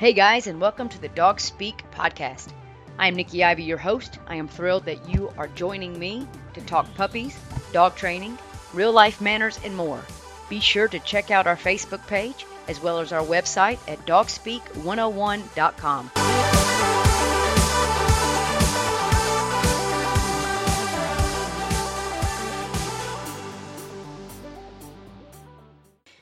Hey 0.00 0.14
guys, 0.14 0.46
and 0.46 0.62
welcome 0.62 0.88
to 0.88 0.98
the 0.98 1.10
Dog 1.10 1.40
Speak 1.40 1.84
podcast. 1.90 2.54
I 2.98 3.06
am 3.06 3.14
Nikki 3.14 3.44
Ivy, 3.44 3.64
your 3.64 3.76
host. 3.76 4.18
I 4.26 4.36
am 4.36 4.48
thrilled 4.48 4.86
that 4.86 5.06
you 5.06 5.30
are 5.36 5.48
joining 5.48 5.98
me 5.98 6.26
to 6.54 6.62
talk 6.62 6.86
puppies, 6.94 7.38
dog 7.74 7.96
training, 7.96 8.38
real 8.72 8.92
life 8.92 9.20
manners, 9.20 9.60
and 9.62 9.76
more. 9.76 10.02
Be 10.48 10.58
sure 10.58 10.88
to 10.88 10.98
check 11.00 11.30
out 11.30 11.46
our 11.46 11.54
Facebook 11.54 12.06
page 12.06 12.46
as 12.66 12.82
well 12.82 12.98
as 12.98 13.12
our 13.12 13.22
website 13.22 13.78
at 13.86 13.98
dogspeak101.com. 14.06 16.10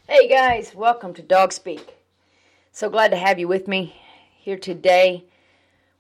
Hey 0.08 0.26
guys, 0.26 0.74
welcome 0.74 1.14
to 1.14 1.22
Dog 1.22 1.52
Speak. 1.52 1.97
So 2.78 2.88
glad 2.88 3.10
to 3.10 3.16
have 3.16 3.40
you 3.40 3.48
with 3.48 3.66
me 3.66 3.96
here 4.38 4.56
today. 4.56 5.24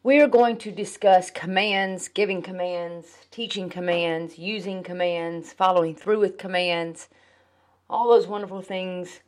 We 0.04 0.20
are 0.20 0.28
going 0.28 0.58
to 0.58 0.70
discuss 0.70 1.28
commands, 1.28 2.06
giving 2.06 2.40
commands, 2.40 3.08
teaching 3.32 3.68
commands, 3.68 4.38
using 4.38 4.84
commands, 4.84 5.52
following 5.52 5.96
through 5.96 6.20
with 6.20 6.38
commands, 6.38 7.08
all 7.90 8.08
those 8.08 8.28
wonderful 8.28 8.62
things 8.62 9.18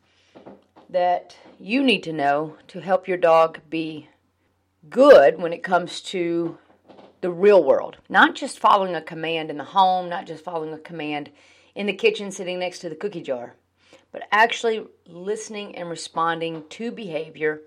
that 0.89 1.35
you 1.59 1.83
need 1.83 2.03
to 2.03 2.13
know 2.13 2.55
to 2.69 2.79
help 2.79 3.05
your 3.05 3.17
dog 3.17 3.59
be 3.69 4.07
good 4.89 5.37
when 5.37 5.51
it 5.51 5.61
comes 5.61 5.99
to 6.03 6.57
the 7.19 7.31
real 7.31 7.61
world. 7.61 7.97
Not 8.07 8.33
just 8.33 8.59
following 8.59 8.95
a 8.95 9.01
command 9.01 9.49
in 9.49 9.57
the 9.57 9.65
home, 9.65 10.07
not 10.07 10.25
just 10.25 10.45
following 10.45 10.71
a 10.71 10.77
command 10.77 11.29
in 11.75 11.85
the 11.85 11.91
kitchen 11.91 12.31
sitting 12.31 12.59
next 12.59 12.79
to 12.79 12.87
the 12.87 12.95
cookie 12.95 13.21
jar, 13.21 13.55
but 14.11 14.27
actually 14.31 14.85
listening 15.07 15.75
and 15.75 15.89
responding 15.89 16.63
to 16.69 16.91
behavior 16.91 17.61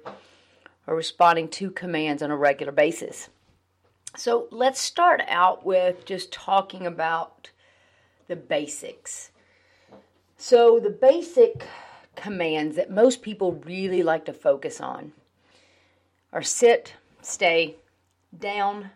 or 0.86 0.94
responding 0.94 1.48
to 1.48 1.70
commands 1.70 2.22
on 2.22 2.30
a 2.30 2.36
regular 2.36 2.72
basis. 2.72 3.28
So 4.16 4.46
let's 4.50 4.80
start 4.80 5.22
out 5.28 5.64
with 5.64 6.04
just 6.04 6.32
talking 6.32 6.86
about 6.86 7.50
the 8.28 8.36
basics. 8.36 9.30
So, 10.36 10.80
the 10.80 10.90
basic 10.90 11.66
commands 12.16 12.76
that 12.76 12.90
most 12.90 13.22
people 13.22 13.52
really 13.64 14.02
like 14.02 14.24
to 14.26 14.32
focus 14.32 14.80
on 14.80 15.12
are 16.32 16.42
sit, 16.42 16.94
stay, 17.22 17.76
down, 18.36 18.90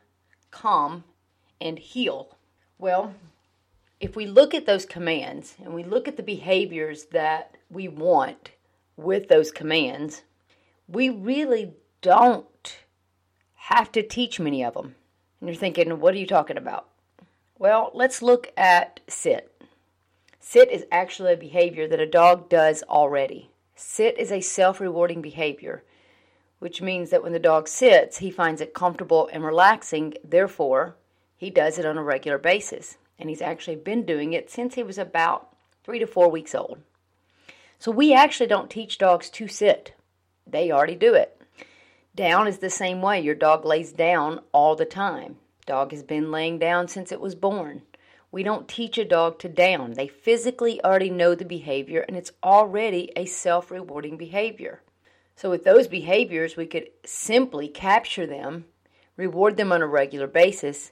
calm, 0.51 1.05
and 1.61 1.79
heel. 1.79 2.37
Well, 2.79 3.15
if 4.01 4.15
we 4.15 4.27
look 4.27 4.55
at 4.55 4.67
those 4.67 4.87
commands 4.87 5.57
and 5.63 5.75
we 5.75 5.83
look 5.83 6.07
at 6.07 6.17
the 6.17 6.23
behaviors 6.23 7.07
that 7.07 7.57
we 7.69 7.89
want 7.89 8.51
with 8.97 9.29
those 9.29 9.51
commands, 9.51 10.23
we 10.87 11.09
really 11.09 11.75
don't 12.01 12.79
have 13.55 13.91
to 13.93 14.03
teach 14.03 14.39
many 14.39 14.65
of 14.65 14.75
them. 14.75 14.95
And 15.41 15.49
you're 15.49 15.57
thinking, 15.57 16.01
what 16.01 16.15
are 16.15 16.19
you 16.19 16.27
talking 16.27 16.57
about? 16.57 16.89
Well, 17.59 17.91
let's 17.93 18.23
look 18.23 18.53
at 18.57 19.01
sit. 19.09 19.53
Sit 20.41 20.71
is 20.71 20.87
actually 20.91 21.33
a 21.33 21.37
behavior 21.37 21.89
that 21.89 22.01
a 22.01 22.07
dog 22.07 22.49
does 22.49 22.83
already. 22.85 23.51
Sit 23.75 24.19
is 24.19 24.33
a 24.33 24.41
self 24.41 24.81
rewarding 24.81 25.21
behavior, 25.21 25.85
which 26.61 26.81
means 26.81 27.11
that 27.11 27.23
when 27.23 27.33
the 27.33 27.39
dog 27.39 27.69
sits, 27.69 28.19
he 28.19 28.31
finds 28.31 28.61
it 28.61 28.75
comfortable 28.75 29.29
and 29.33 29.45
relaxing, 29.45 30.15
therefore, 30.25 30.97
he 31.37 31.51
does 31.51 31.79
it 31.79 31.85
on 31.85 31.99
a 31.99 32.03
regular 32.03 32.39
basis. 32.39 32.97
And 33.19 33.29
he's 33.29 33.43
actually 33.43 33.77
been 33.77 34.05
doing 34.05 34.33
it 34.33 34.51
since 34.51 34.75
he 34.75 34.83
was 34.83 34.99
about 34.99 35.56
three 35.84 35.99
to 35.99 36.06
four 36.06 36.31
weeks 36.31 36.55
old. 36.55 36.79
So 37.79 37.91
we 37.91 38.12
actually 38.12 38.49
don't 38.49 38.71
teach 38.71 38.99
dogs 38.99 39.31
to 39.31 39.49
sit, 39.49 39.95
they 40.47 40.71
already 40.71 40.97
do 40.97 41.15
it. 41.15 41.41
Down 42.15 42.49
is 42.49 42.59
the 42.59 42.71
same 42.71 43.01
way. 43.01 43.21
Your 43.21 43.37
dog 43.37 43.65
lays 43.65 43.93
down 43.93 44.41
all 44.53 44.75
the 44.75 44.84
time. 44.84 45.37
Dog 45.67 45.93
has 45.93 46.03
been 46.03 46.33
laying 46.33 46.59
down 46.59 46.89
since 46.89 47.12
it 47.12 47.21
was 47.21 47.34
born. 47.34 47.83
We 48.31 48.43
don't 48.43 48.69
teach 48.69 48.99
a 48.99 49.05
dog 49.05 49.39
to 49.39 49.49
down. 49.49 49.93
They 49.93 50.09
physically 50.09 50.83
already 50.83 51.11
know 51.11 51.35
the 51.35 51.45
behavior 51.45 52.05
and 52.06 52.17
it's 52.17 52.33
already 52.43 53.12
a 53.15 53.25
self 53.25 53.71
rewarding 53.71 54.17
behavior. 54.17 54.83
So, 55.37 55.49
with 55.49 55.62
those 55.62 55.87
behaviors, 55.87 56.56
we 56.56 56.67
could 56.67 56.89
simply 57.06 57.69
capture 57.69 58.27
them, 58.27 58.65
reward 59.17 59.56
them 59.56 59.71
on 59.71 59.83
a 59.83 59.87
regular 59.87 60.27
basis, 60.27 60.91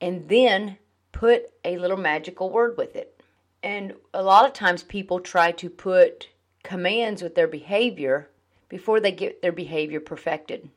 and 0.00 0.28
then 0.28 0.78
put 1.14 1.44
a 1.64 1.78
little 1.78 1.96
magical 1.96 2.50
word 2.50 2.76
with 2.76 2.96
it. 2.96 3.22
And 3.62 3.94
a 4.12 4.22
lot 4.22 4.44
of 4.44 4.52
times 4.52 4.82
people 4.82 5.20
try 5.20 5.52
to 5.52 5.70
put 5.70 6.28
commands 6.62 7.22
with 7.22 7.34
their 7.34 7.48
behavior 7.48 8.28
before 8.68 9.00
they 9.00 9.12
get 9.12 9.40
their 9.40 9.52
behavior 9.52 10.00
perfected. 10.00 10.68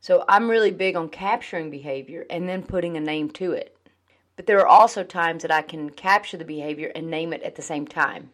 So 0.00 0.24
I'm 0.28 0.50
really 0.50 0.70
big 0.70 0.96
on 0.96 1.08
capturing 1.08 1.70
behavior 1.70 2.24
and 2.30 2.48
then 2.48 2.62
putting 2.62 2.96
a 2.96 3.00
name 3.00 3.30
to 3.32 3.52
it. 3.52 3.76
But 4.36 4.46
there 4.46 4.60
are 4.60 4.66
also 4.66 5.02
times 5.02 5.42
that 5.42 5.50
I 5.50 5.62
can 5.62 5.90
capture 5.90 6.36
the 6.36 6.44
behavior 6.44 6.92
and 6.94 7.10
name 7.10 7.32
it 7.32 7.42
at 7.42 7.56
the 7.56 7.62
same 7.62 7.86
time. 7.86 8.30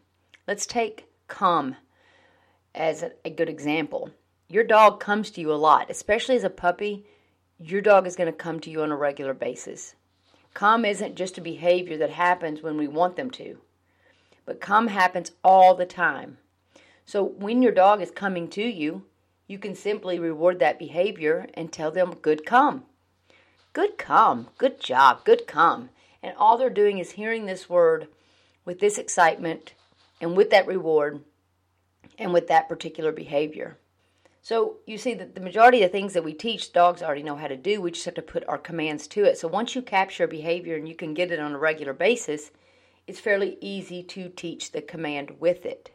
Let's 0.47 0.67
take 0.67 1.09
come 1.27 1.77
as 2.75 3.05
a 3.25 3.31
good 3.31 3.49
example. 3.49 4.11
Your 4.49 4.63
dog 4.63 5.01
comes 5.01 5.31
to 5.33 5.41
you 5.41 5.53
a 5.53 5.55
lot, 5.55 5.91
especially 5.91 6.37
as 6.37 6.45
a 6.45 6.51
puppy. 6.51 7.07
Your 7.59 7.81
dog 7.81 8.07
is 8.07 8.15
going 8.15 8.31
to 8.31 8.37
come 8.37 8.61
to 8.61 8.71
you 8.71 8.83
on 8.83 8.93
a 8.93 8.97
regular 8.97 9.35
basis. 9.35 9.96
Come 10.57 10.87
isn't 10.87 11.17
just 11.17 11.37
a 11.37 11.43
behavior 11.43 11.99
that 11.99 12.09
happens 12.09 12.63
when 12.63 12.79
we 12.79 12.89
want 12.89 13.17
them 13.17 13.31
to. 13.33 13.59
But 14.47 14.59
come 14.59 14.87
happens 14.87 15.33
all 15.45 15.75
the 15.75 15.85
time. 15.85 16.39
So 17.05 17.23
when 17.23 17.61
your 17.61 17.73
dog 17.73 18.01
is 18.01 18.11
coming 18.11 18.49
to 18.49 18.63
you, 18.63 19.05
you 19.47 19.59
can 19.59 19.75
simply 19.75 20.19
reward 20.19 20.59
that 20.61 20.79
behavior 20.79 21.47
and 21.53 21.71
tell 21.71 21.91
them, 21.91 22.15
good 22.23 22.47
come. 22.47 22.85
Good 23.75 23.99
come. 23.99 24.49
Good 24.57 24.81
job. 24.81 25.27
Good 25.27 25.47
come. 25.47 25.91
And 26.23 26.35
all 26.39 26.57
they're 26.57 26.71
doing 26.71 26.97
is 26.97 27.11
hearing 27.11 27.45
this 27.45 27.69
word 27.69 28.09
with 28.65 28.81
this 28.81 28.97
excitement 28.97 29.75
and 30.23 30.39
with 30.39 30.49
that 30.53 30.67
reward 30.67 31.23
and 32.19 32.33
with 32.33 32.49
that 32.49 32.67
particular 32.67 33.13
behavior. 33.13 33.77
So 34.47 34.77
you 34.87 34.97
see 34.97 35.13
that 35.15 35.35
the 35.35 35.41
majority 35.41 35.83
of 35.83 35.91
the 35.91 35.99
things 35.99 36.13
that 36.13 36.23
we 36.23 36.33
teach, 36.33 36.73
dogs 36.73 37.03
already 37.03 37.25
know 37.25 37.35
how 37.35 37.49
to 37.49 37.57
do. 37.57 37.81
We 37.81 37.91
just 37.91 38.05
have 38.05 38.15
to 38.15 38.23
put 38.23 38.47
our 38.47 38.59
commands 38.59 39.09
to 39.09 39.25
it. 39.25 39.37
So 39.37 39.49
once 39.49 39.75
you 39.75 39.83
capture 39.83 40.23
a 40.23 40.29
behavior 40.29 40.77
and 40.77 40.89
you 40.89 40.95
can 40.95 41.15
get 41.15 41.33
it 41.33 41.41
on 41.41 41.53
a 41.53 41.59
regular 41.59 41.93
basis, 41.93 42.53
it's 43.09 43.19
fairly 43.19 43.59
easy 43.61 44.05
to 44.05 44.29
teach 44.29 44.71
the 44.71 44.83
command 44.83 45.41
with 45.41 45.67
it. 45.67 45.91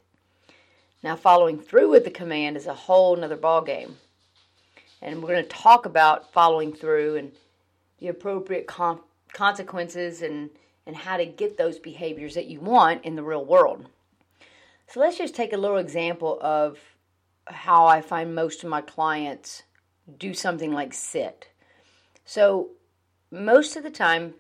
Now, 1.02 1.16
following 1.16 1.60
through 1.62 1.92
with 1.92 2.04
the 2.04 2.12
command 2.12 2.58
is 2.58 2.68
a 2.68 2.74
whole 2.74 3.16
nother 3.16 3.38
ballgame. 3.38 3.94
And 5.02 5.24
we're 5.24 5.30
going 5.30 5.44
to 5.44 5.50
talk 5.50 5.86
about 5.86 6.34
following 6.34 6.74
through 6.74 7.16
and 7.16 7.32
the 8.00 8.10
appropriate 8.10 8.68
com- 8.68 9.00
consequences 9.32 10.22
and, 10.22 10.50
and 10.86 10.98
how 10.98 11.16
to 11.16 11.26
get 11.26 11.56
those 11.56 11.80
behaviors 11.80 12.34
that 12.34 12.48
you 12.48 12.60
want 12.60 13.06
in 13.06 13.16
the 13.16 13.24
real 13.24 13.46
world. 13.46 13.86
So, 14.88 15.00
let's 15.00 15.18
just 15.18 15.36
take 15.36 15.54
a 15.54 15.58
little 15.58 15.78
example 15.78 16.38
of 16.42 16.78
how 17.54 17.86
I 17.86 18.02
find 18.02 18.36
most 18.36 18.64
of 18.64 18.70
my 18.70 18.82
clients 18.82 19.64
do 20.18 20.34
something 20.34 20.72
like 20.72 20.94
sit. 20.94 21.50
So, 22.26 22.72
most 23.32 23.76
of 23.76 23.84
the 23.84 23.90
time, 23.90 24.34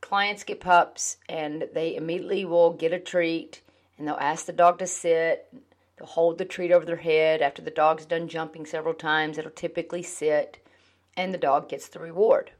clients 0.00 0.44
get 0.44 0.60
pups 0.60 1.18
and 1.28 1.68
they 1.74 1.96
immediately 1.96 2.44
will 2.44 2.72
get 2.72 2.92
a 2.92 2.98
treat 2.98 3.60
and 3.96 4.06
they'll 4.06 4.14
ask 4.16 4.46
the 4.46 4.52
dog 4.52 4.78
to 4.78 4.86
sit. 4.86 5.52
They'll 5.96 6.08
hold 6.08 6.38
the 6.38 6.44
treat 6.44 6.72
over 6.72 6.84
their 6.84 6.96
head. 6.96 7.42
After 7.42 7.62
the 7.62 7.70
dog's 7.70 8.06
done 8.06 8.28
jumping 8.28 8.66
several 8.66 8.94
times, 8.94 9.38
it'll 9.38 9.50
typically 9.50 10.02
sit 10.02 10.58
and 11.16 11.32
the 11.32 11.38
dog 11.38 11.68
gets 11.68 11.88
the 11.88 12.00
reward. 12.00 12.50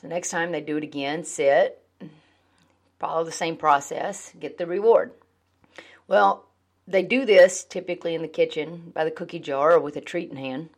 So, 0.00 0.08
next 0.08 0.30
time 0.30 0.52
they 0.52 0.60
do 0.60 0.76
it 0.76 0.84
again, 0.84 1.24
sit, 1.24 1.82
follow 2.98 3.24
the 3.24 3.32
same 3.32 3.56
process, 3.56 4.32
get 4.38 4.58
the 4.58 4.66
reward. 4.66 5.12
Well, 6.08 6.46
they 6.86 7.02
do 7.02 7.24
this 7.24 7.64
typically 7.64 8.14
in 8.14 8.22
the 8.22 8.28
kitchen 8.28 8.90
by 8.94 9.04
the 9.04 9.10
cookie 9.10 9.38
jar 9.38 9.72
or 9.72 9.80
with 9.80 9.96
a 9.96 10.00
treat 10.00 10.30
in 10.30 10.36
hand. 10.36 10.70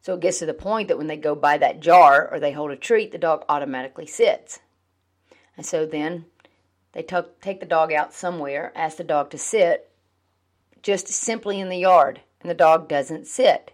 So 0.00 0.14
it 0.14 0.20
gets 0.20 0.38
to 0.38 0.46
the 0.46 0.54
point 0.54 0.88
that 0.88 0.98
when 0.98 1.08
they 1.08 1.16
go 1.16 1.34
by 1.34 1.58
that 1.58 1.80
jar 1.80 2.28
or 2.30 2.38
they 2.38 2.52
hold 2.52 2.70
a 2.70 2.76
treat, 2.76 3.12
the 3.12 3.18
dog 3.18 3.44
automatically 3.48 4.06
sits. 4.06 4.60
And 5.56 5.66
so 5.66 5.86
then 5.86 6.26
they 6.92 7.02
take 7.02 7.60
the 7.60 7.66
dog 7.66 7.92
out 7.92 8.14
somewhere, 8.14 8.72
ask 8.76 8.98
the 8.98 9.04
dog 9.04 9.30
to 9.30 9.38
sit, 9.38 9.90
just 10.82 11.08
simply 11.08 11.58
in 11.58 11.68
the 11.68 11.78
yard, 11.78 12.20
and 12.40 12.50
the 12.50 12.54
dog 12.54 12.88
doesn't 12.88 13.26
sit. 13.26 13.72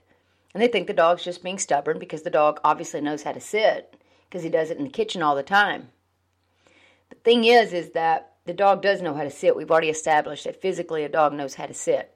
And 0.54 0.62
they 0.62 0.68
think 0.68 0.86
the 0.86 0.94
dog's 0.94 1.24
just 1.24 1.42
being 1.42 1.58
stubborn 1.58 1.98
because 1.98 2.22
the 2.22 2.30
dog 2.30 2.60
obviously 2.64 3.00
knows 3.00 3.22
how 3.22 3.32
to 3.32 3.40
sit 3.40 4.00
because 4.28 4.42
he 4.42 4.48
does 4.48 4.70
it 4.70 4.78
in 4.78 4.84
the 4.84 4.90
kitchen 4.90 5.22
all 5.22 5.34
the 5.34 5.42
time. 5.42 5.88
The 7.10 7.16
thing 7.16 7.44
is, 7.44 7.72
is 7.72 7.90
that 7.90 8.31
the 8.44 8.52
dog 8.52 8.82
does 8.82 9.02
know 9.02 9.14
how 9.14 9.22
to 9.22 9.30
sit. 9.30 9.56
We've 9.56 9.70
already 9.70 9.90
established 9.90 10.44
that 10.44 10.60
physically 10.60 11.04
a 11.04 11.08
dog 11.08 11.32
knows 11.32 11.54
how 11.54 11.66
to 11.66 11.74
sit. 11.74 12.14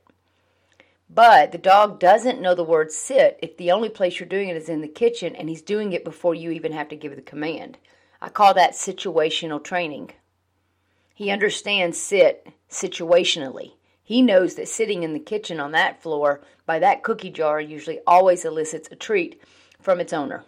But 1.08 1.52
the 1.52 1.58
dog 1.58 2.00
doesn't 2.00 2.40
know 2.40 2.54
the 2.54 2.64
word 2.64 2.90
sit 2.90 3.38
if 3.40 3.56
the 3.56 3.70
only 3.70 3.88
place 3.88 4.18
you're 4.18 4.28
doing 4.28 4.48
it 4.48 4.56
is 4.56 4.68
in 4.68 4.80
the 4.80 4.88
kitchen 4.88 5.36
and 5.36 5.48
he's 5.48 5.62
doing 5.62 5.92
it 5.92 6.04
before 6.04 6.34
you 6.34 6.50
even 6.50 6.72
have 6.72 6.88
to 6.88 6.96
give 6.96 7.14
the 7.14 7.22
command. 7.22 7.78
I 8.20 8.28
call 8.28 8.54
that 8.54 8.72
situational 8.72 9.62
training. 9.62 10.10
He 11.14 11.30
understands 11.30 12.00
sit 12.00 12.48
situationally. 12.68 13.74
He 14.02 14.20
knows 14.20 14.56
that 14.56 14.68
sitting 14.68 15.04
in 15.04 15.12
the 15.12 15.20
kitchen 15.20 15.60
on 15.60 15.72
that 15.72 16.02
floor 16.02 16.40
by 16.66 16.80
that 16.80 17.04
cookie 17.04 17.30
jar 17.30 17.60
usually 17.60 18.00
always 18.06 18.44
elicits 18.44 18.88
a 18.90 18.96
treat 18.96 19.40
from 19.80 20.00
its 20.00 20.12
owner. 20.12 20.44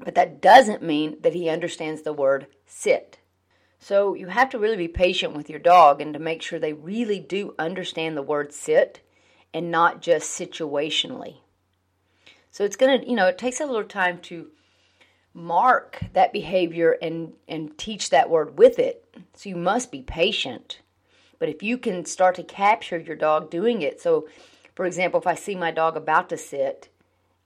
But 0.00 0.16
that 0.16 0.40
doesn't 0.40 0.82
mean 0.82 1.16
that 1.20 1.34
he 1.34 1.48
understands 1.48 2.02
the 2.02 2.12
word 2.12 2.48
sit. 2.66 3.19
So 3.80 4.14
you 4.14 4.26
have 4.26 4.50
to 4.50 4.58
really 4.58 4.76
be 4.76 4.88
patient 4.88 5.34
with 5.34 5.48
your 5.48 5.58
dog 5.58 6.00
and 6.00 6.12
to 6.12 6.20
make 6.20 6.42
sure 6.42 6.58
they 6.58 6.74
really 6.74 7.18
do 7.18 7.54
understand 7.58 8.16
the 8.16 8.22
word 8.22 8.52
sit 8.52 9.00
and 9.52 9.70
not 9.70 10.02
just 10.02 10.38
situationally. 10.38 11.38
So 12.50 12.62
it's 12.62 12.76
going 12.76 13.00
to, 13.00 13.08
you 13.08 13.16
know, 13.16 13.26
it 13.26 13.38
takes 13.38 13.58
a 13.58 13.66
little 13.66 13.84
time 13.84 14.18
to 14.22 14.48
mark 15.32 16.00
that 16.12 16.32
behavior 16.32 16.96
and 17.00 17.32
and 17.48 17.76
teach 17.78 18.10
that 18.10 18.28
word 18.28 18.58
with 18.58 18.78
it. 18.78 19.04
So 19.34 19.48
you 19.48 19.56
must 19.56 19.90
be 19.90 20.02
patient. 20.02 20.80
But 21.38 21.48
if 21.48 21.62
you 21.62 21.78
can 21.78 22.04
start 22.04 22.34
to 22.34 22.42
capture 22.42 22.98
your 22.98 23.16
dog 23.16 23.50
doing 23.50 23.80
it. 23.80 24.00
So 24.00 24.28
for 24.74 24.84
example, 24.84 25.20
if 25.20 25.26
I 25.26 25.34
see 25.34 25.54
my 25.54 25.70
dog 25.70 25.96
about 25.96 26.28
to 26.28 26.36
sit, 26.36 26.88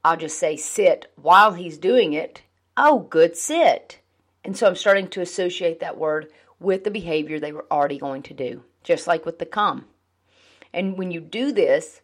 I'll 0.04 0.16
just 0.16 0.38
say 0.38 0.56
sit 0.56 1.12
while 1.14 1.52
he's 1.52 1.78
doing 1.78 2.12
it. 2.12 2.42
Oh, 2.76 3.00
good 3.00 3.36
sit. 3.36 4.00
And 4.44 4.56
so 4.56 4.66
I'm 4.66 4.76
starting 4.76 5.08
to 5.08 5.22
associate 5.22 5.80
that 5.80 5.96
word 5.96 6.30
with 6.60 6.84
the 6.84 6.90
behavior 6.90 7.40
they 7.40 7.52
were 7.52 7.66
already 7.70 7.98
going 7.98 8.22
to 8.24 8.34
do, 8.34 8.62
just 8.82 9.06
like 9.06 9.24
with 9.24 9.38
the 9.38 9.46
come. 9.46 9.86
And 10.72 10.98
when 10.98 11.10
you 11.10 11.20
do 11.20 11.52
this, 11.52 12.02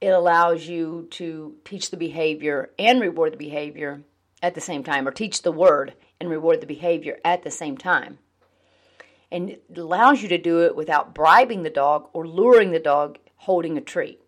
it 0.00 0.08
allows 0.08 0.66
you 0.66 1.06
to 1.12 1.54
teach 1.64 1.90
the 1.90 1.96
behavior 1.96 2.70
and 2.78 3.00
reward 3.00 3.32
the 3.32 3.38
behavior 3.38 4.02
at 4.42 4.54
the 4.54 4.60
same 4.60 4.82
time, 4.82 5.06
or 5.06 5.12
teach 5.12 5.42
the 5.42 5.52
word 5.52 5.94
and 6.20 6.28
reward 6.28 6.60
the 6.60 6.66
behavior 6.66 7.18
at 7.24 7.44
the 7.44 7.50
same 7.50 7.76
time. 7.76 8.18
And 9.30 9.50
it 9.50 9.64
allows 9.76 10.20
you 10.20 10.28
to 10.28 10.38
do 10.38 10.62
it 10.62 10.76
without 10.76 11.14
bribing 11.14 11.62
the 11.62 11.70
dog 11.70 12.08
or 12.12 12.26
luring 12.26 12.72
the 12.72 12.80
dog 12.80 13.18
holding 13.36 13.78
a 13.78 13.80
treat. 13.80 14.20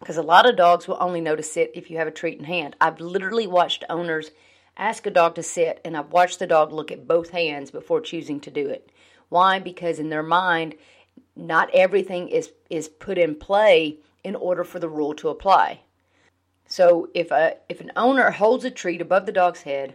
Because 0.00 0.16
a 0.16 0.22
lot 0.22 0.48
of 0.48 0.56
dogs 0.56 0.88
will 0.88 0.96
only 1.00 1.20
notice 1.20 1.56
it 1.56 1.70
if 1.74 1.90
you 1.90 1.98
have 1.98 2.08
a 2.08 2.12
treat 2.12 2.38
in 2.38 2.44
hand. 2.44 2.74
I've 2.80 3.00
literally 3.00 3.46
watched 3.46 3.84
owners 3.90 4.30
ask 4.78 5.04
a 5.06 5.10
dog 5.10 5.34
to 5.34 5.42
sit, 5.42 5.80
and 5.84 5.96
I've 5.96 6.12
watched 6.12 6.38
the 6.38 6.46
dog 6.46 6.72
look 6.72 6.90
at 6.90 7.08
both 7.08 7.30
hands 7.30 7.70
before 7.70 8.00
choosing 8.00 8.40
to 8.40 8.50
do 8.50 8.68
it. 8.68 8.90
Why? 9.28 9.58
Because 9.58 9.98
in 9.98 10.08
their 10.08 10.22
mind, 10.22 10.76
not 11.36 11.68
everything 11.74 12.28
is, 12.28 12.52
is 12.70 12.88
put 12.88 13.18
in 13.18 13.34
play 13.34 13.98
in 14.24 14.34
order 14.34 14.64
for 14.64 14.78
the 14.78 14.88
rule 14.88 15.14
to 15.14 15.28
apply. 15.28 15.80
So 16.66 17.08
if 17.14 17.30
a 17.30 17.56
if 17.68 17.80
an 17.80 17.92
owner 17.96 18.30
holds 18.30 18.64
a 18.64 18.70
treat 18.70 19.00
above 19.00 19.24
the 19.24 19.32
dog's 19.32 19.62
head, 19.62 19.94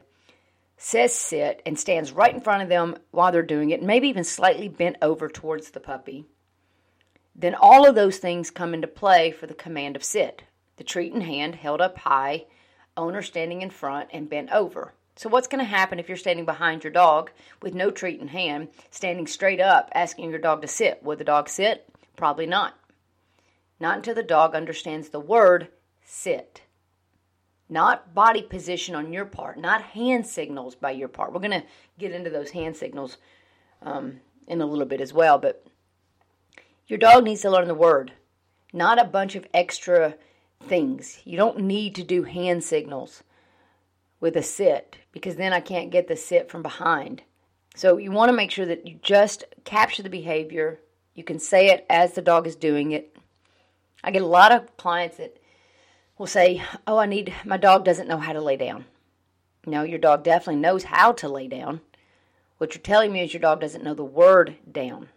says 0.75 1.13
sit, 1.13 1.61
and 1.65 1.77
stands 1.79 2.11
right 2.11 2.33
in 2.33 2.41
front 2.41 2.63
of 2.63 2.69
them 2.69 2.97
while 3.11 3.31
they're 3.31 3.43
doing 3.43 3.69
it, 3.69 3.83
maybe 3.83 4.07
even 4.07 4.23
slightly 4.23 4.67
bent 4.67 4.97
over 5.01 5.29
towards 5.29 5.69
the 5.69 5.79
puppy, 5.79 6.25
then 7.35 7.53
all 7.53 7.87
of 7.87 7.95
those 7.95 8.17
things 8.17 8.49
come 8.49 8.73
into 8.73 8.87
play 8.87 9.31
for 9.31 9.45
the 9.45 9.53
command 9.53 9.95
of 9.95 10.03
sit. 10.03 10.43
The 10.77 10.83
treat 10.83 11.13
in 11.13 11.21
hand, 11.21 11.55
held 11.55 11.79
up 11.79 11.99
high, 11.99 12.45
owner 12.97 13.21
standing 13.21 13.61
in 13.61 13.69
front 13.69 14.09
and 14.11 14.29
bent 14.29 14.51
over. 14.51 14.93
So, 15.15 15.29
what's 15.29 15.47
going 15.47 15.63
to 15.63 15.69
happen 15.69 15.99
if 15.99 16.07
you're 16.07 16.17
standing 16.17 16.45
behind 16.45 16.83
your 16.83 16.91
dog 16.91 17.31
with 17.61 17.75
no 17.75 17.91
treat 17.91 18.19
in 18.19 18.29
hand, 18.29 18.69
standing 18.89 19.27
straight 19.27 19.59
up, 19.59 19.89
asking 19.93 20.31
your 20.31 20.39
dog 20.39 20.61
to 20.63 20.67
sit? 20.67 21.03
Will 21.03 21.15
the 21.15 21.23
dog 21.23 21.49
sit? 21.49 21.87
Probably 22.15 22.47
not. 22.47 22.73
Not 23.79 23.97
until 23.97 24.15
the 24.15 24.23
dog 24.23 24.55
understands 24.55 25.09
the 25.09 25.19
word 25.19 25.67
sit. 26.03 26.61
Not 27.69 28.13
body 28.13 28.41
position 28.41 28.95
on 28.95 29.13
your 29.13 29.25
part, 29.25 29.57
not 29.57 29.81
hand 29.81 30.25
signals 30.25 30.75
by 30.75 30.91
your 30.91 31.07
part. 31.07 31.33
We're 31.33 31.39
going 31.39 31.61
to 31.61 31.67
get 31.97 32.11
into 32.11 32.29
those 32.29 32.51
hand 32.51 32.75
signals 32.75 33.17
um, 33.81 34.19
in 34.47 34.61
a 34.61 34.65
little 34.65 34.85
bit 34.85 35.01
as 35.01 35.13
well, 35.13 35.37
but 35.37 35.65
your 36.87 36.99
dog 36.99 37.23
needs 37.23 37.41
to 37.41 37.49
learn 37.49 37.67
the 37.67 37.73
word, 37.73 38.11
not 38.73 39.01
a 39.01 39.05
bunch 39.05 39.35
of 39.35 39.47
extra 39.53 40.15
things. 40.63 41.19
You 41.25 41.37
don't 41.37 41.59
need 41.59 41.95
to 41.95 42.03
do 42.03 42.23
hand 42.23 42.63
signals 42.63 43.23
with 44.19 44.35
a 44.35 44.43
sit 44.43 44.97
because 45.11 45.35
then 45.35 45.53
I 45.53 45.59
can't 45.59 45.91
get 45.91 46.07
the 46.07 46.15
sit 46.15 46.49
from 46.49 46.63
behind. 46.63 47.23
So 47.75 47.97
you 47.97 48.11
want 48.11 48.29
to 48.29 48.35
make 48.35 48.51
sure 48.51 48.65
that 48.65 48.87
you 48.87 48.99
just 49.01 49.43
capture 49.65 50.03
the 50.03 50.09
behavior. 50.09 50.79
You 51.15 51.23
can 51.23 51.39
say 51.39 51.67
it 51.67 51.85
as 51.89 52.13
the 52.13 52.21
dog 52.21 52.47
is 52.47 52.55
doing 52.55 52.91
it. 52.91 53.15
I 54.03 54.11
get 54.11 54.21
a 54.21 54.27
lot 54.27 54.51
of 54.51 54.75
clients 54.77 55.17
that 55.17 55.37
will 56.17 56.27
say, 56.27 56.61
"Oh, 56.85 56.97
I 56.97 57.05
need 57.05 57.33
my 57.45 57.57
dog 57.57 57.83
doesn't 57.83 58.07
know 58.07 58.17
how 58.17 58.33
to 58.33 58.41
lay 58.41 58.57
down." 58.57 58.85
No, 59.65 59.83
your 59.83 59.99
dog 59.99 60.23
definitely 60.23 60.61
knows 60.61 60.85
how 60.85 61.13
to 61.13 61.29
lay 61.29 61.47
down. 61.47 61.81
What 62.57 62.75
you're 62.75 62.81
telling 62.81 63.11
me 63.11 63.21
is 63.21 63.33
your 63.33 63.41
dog 63.41 63.61
doesn't 63.61 63.83
know 63.83 63.93
the 63.93 64.03
word 64.03 64.55
down. 64.69 65.09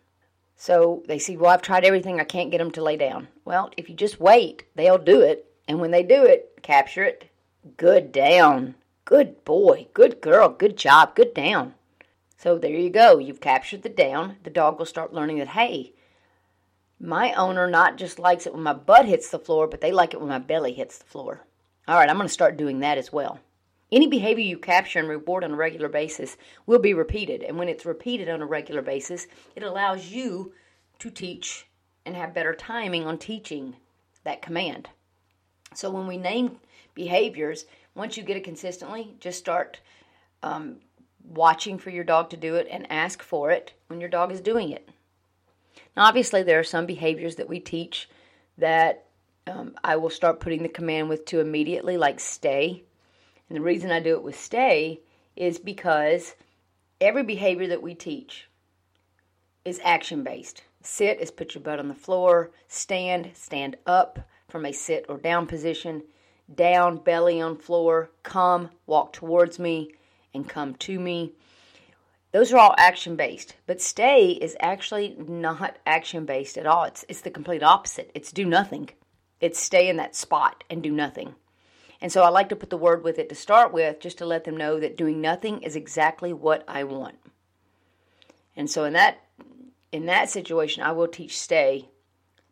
So 0.56 1.02
they 1.06 1.18
see, 1.18 1.36
well, 1.36 1.50
I've 1.50 1.62
tried 1.62 1.84
everything. 1.84 2.18
I 2.18 2.24
can't 2.24 2.50
get 2.50 2.58
them 2.58 2.70
to 2.72 2.82
lay 2.82 2.96
down. 2.96 3.28
Well, 3.44 3.70
if 3.76 3.88
you 3.88 3.94
just 3.94 4.20
wait, 4.20 4.64
they'll 4.74 4.98
do 4.98 5.20
it. 5.20 5.50
And 5.68 5.80
when 5.80 5.90
they 5.90 6.02
do 6.02 6.24
it, 6.24 6.60
capture 6.62 7.04
it. 7.04 7.30
Good 7.76 8.10
down. 8.10 8.74
Good 9.04 9.44
boy. 9.44 9.88
Good 9.92 10.20
girl. 10.20 10.48
Good 10.48 10.76
job. 10.76 11.14
Good 11.14 11.34
down. 11.34 11.74
So 12.38 12.58
there 12.58 12.70
you 12.70 12.90
go. 12.90 13.18
You've 13.18 13.40
captured 13.40 13.82
the 13.82 13.88
down. 13.88 14.36
The 14.44 14.50
dog 14.50 14.78
will 14.78 14.86
start 14.86 15.12
learning 15.12 15.38
that, 15.38 15.48
hey, 15.48 15.92
my 16.98 17.34
owner 17.34 17.68
not 17.68 17.96
just 17.96 18.18
likes 18.18 18.46
it 18.46 18.54
when 18.54 18.62
my 18.62 18.72
butt 18.72 19.06
hits 19.06 19.28
the 19.28 19.38
floor, 19.38 19.66
but 19.66 19.80
they 19.80 19.92
like 19.92 20.14
it 20.14 20.20
when 20.20 20.30
my 20.30 20.38
belly 20.38 20.72
hits 20.72 20.98
the 20.98 21.04
floor. 21.04 21.44
All 21.86 21.96
right, 21.96 22.08
I'm 22.08 22.16
going 22.16 22.28
to 22.28 22.32
start 22.32 22.56
doing 22.56 22.80
that 22.80 22.98
as 22.98 23.12
well. 23.12 23.40
Any 23.92 24.08
behavior 24.08 24.44
you 24.44 24.58
capture 24.58 24.98
and 24.98 25.08
reward 25.08 25.44
on 25.44 25.52
a 25.52 25.56
regular 25.56 25.88
basis 25.88 26.36
will 26.66 26.80
be 26.80 26.94
repeated. 26.94 27.42
And 27.42 27.56
when 27.56 27.68
it's 27.68 27.86
repeated 27.86 28.28
on 28.28 28.42
a 28.42 28.46
regular 28.46 28.82
basis, 28.82 29.26
it 29.54 29.62
allows 29.62 30.08
you 30.08 30.52
to 30.98 31.10
teach 31.10 31.66
and 32.04 32.16
have 32.16 32.34
better 32.34 32.54
timing 32.54 33.06
on 33.06 33.18
teaching 33.18 33.76
that 34.24 34.42
command. 34.42 34.88
So 35.74 35.90
when 35.90 36.06
we 36.06 36.16
name 36.16 36.58
behaviors, 36.94 37.66
once 37.94 38.16
you 38.16 38.22
get 38.22 38.36
it 38.36 38.44
consistently, 38.44 39.14
just 39.20 39.38
start 39.38 39.80
um, 40.42 40.76
watching 41.24 41.78
for 41.78 41.90
your 41.90 42.04
dog 42.04 42.30
to 42.30 42.36
do 42.36 42.56
it 42.56 42.66
and 42.70 42.90
ask 42.90 43.22
for 43.22 43.50
it 43.50 43.72
when 43.88 44.00
your 44.00 44.08
dog 44.08 44.32
is 44.32 44.40
doing 44.40 44.70
it. 44.70 44.88
Now, 45.96 46.04
obviously, 46.04 46.42
there 46.42 46.58
are 46.58 46.64
some 46.64 46.86
behaviors 46.86 47.36
that 47.36 47.48
we 47.48 47.60
teach 47.60 48.08
that 48.58 49.06
um, 49.46 49.74
I 49.84 49.96
will 49.96 50.10
start 50.10 50.40
putting 50.40 50.62
the 50.62 50.68
command 50.68 51.08
with 51.08 51.24
to 51.26 51.40
immediately, 51.40 51.96
like 51.96 52.20
stay. 52.20 52.82
And 53.48 53.56
the 53.56 53.62
reason 53.62 53.90
I 53.90 54.00
do 54.00 54.14
it 54.14 54.22
with 54.22 54.38
stay 54.38 55.00
is 55.36 55.58
because 55.58 56.34
every 57.00 57.22
behavior 57.22 57.68
that 57.68 57.82
we 57.82 57.94
teach 57.94 58.48
is 59.64 59.80
action 59.84 60.24
based. 60.24 60.62
Sit 60.82 61.20
is 61.20 61.30
put 61.30 61.54
your 61.54 61.62
butt 61.62 61.78
on 61.78 61.88
the 61.88 61.94
floor. 61.94 62.52
Stand, 62.68 63.30
stand 63.34 63.76
up 63.86 64.20
from 64.48 64.64
a 64.64 64.72
sit 64.72 65.06
or 65.08 65.18
down 65.18 65.46
position. 65.46 66.02
Down, 66.54 66.98
belly 66.98 67.40
on 67.40 67.56
floor. 67.56 68.10
Come, 68.22 68.70
walk 68.86 69.12
towards 69.12 69.58
me, 69.58 69.90
and 70.32 70.48
come 70.48 70.74
to 70.76 70.98
me. 70.98 71.32
Those 72.32 72.52
are 72.52 72.58
all 72.58 72.74
action 72.76 73.16
based, 73.16 73.56
but 73.66 73.80
stay 73.80 74.30
is 74.30 74.56
actually 74.60 75.16
not 75.18 75.78
action 75.86 76.26
based 76.26 76.58
at 76.58 76.66
all. 76.66 76.84
It's, 76.84 77.04
it's 77.08 77.22
the 77.22 77.30
complete 77.30 77.62
opposite. 77.62 78.10
It's 78.14 78.30
do 78.30 78.44
nothing. 78.44 78.90
It's 79.40 79.58
stay 79.58 79.88
in 79.88 79.96
that 79.96 80.14
spot 80.14 80.62
and 80.68 80.82
do 80.82 80.90
nothing. 80.90 81.34
And 82.00 82.12
so 82.12 82.22
I 82.22 82.28
like 82.28 82.48
to 82.50 82.56
put 82.56 82.70
the 82.70 82.76
word 82.76 83.02
with 83.02 83.18
it 83.18 83.28
to 83.28 83.34
start 83.34 83.72
with 83.72 84.00
just 84.00 84.18
to 84.18 84.26
let 84.26 84.44
them 84.44 84.56
know 84.56 84.78
that 84.80 84.96
doing 84.96 85.20
nothing 85.20 85.62
is 85.62 85.76
exactly 85.76 86.32
what 86.32 86.64
I 86.68 86.84
want. 86.84 87.16
And 88.56 88.70
so 88.70 88.84
in 88.84 88.92
that 88.94 89.22
in 89.92 90.06
that 90.06 90.28
situation 90.28 90.82
I 90.82 90.92
will 90.92 91.08
teach 91.08 91.38
stay, 91.38 91.88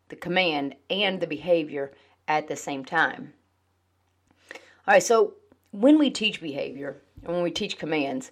the 0.09 0.15
command 0.15 0.75
and 0.89 1.19
the 1.19 1.27
behavior 1.27 1.91
at 2.27 2.47
the 2.47 2.55
same 2.55 2.83
time. 2.83 3.33
All 4.87 4.93
right, 4.93 5.03
so 5.03 5.33
when 5.71 5.97
we 5.97 6.09
teach 6.09 6.41
behavior 6.41 6.97
and 7.23 7.33
when 7.33 7.43
we 7.43 7.51
teach 7.51 7.77
commands, 7.77 8.31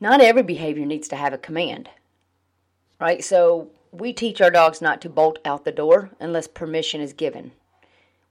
not 0.00 0.20
every 0.20 0.42
behavior 0.42 0.86
needs 0.86 1.08
to 1.08 1.16
have 1.16 1.32
a 1.32 1.38
command. 1.38 1.88
Right? 3.00 3.22
So 3.24 3.70
we 3.90 4.12
teach 4.12 4.40
our 4.40 4.50
dogs 4.50 4.80
not 4.80 5.00
to 5.02 5.08
bolt 5.08 5.38
out 5.44 5.64
the 5.64 5.72
door 5.72 6.10
unless 6.20 6.48
permission 6.48 7.00
is 7.00 7.12
given. 7.12 7.52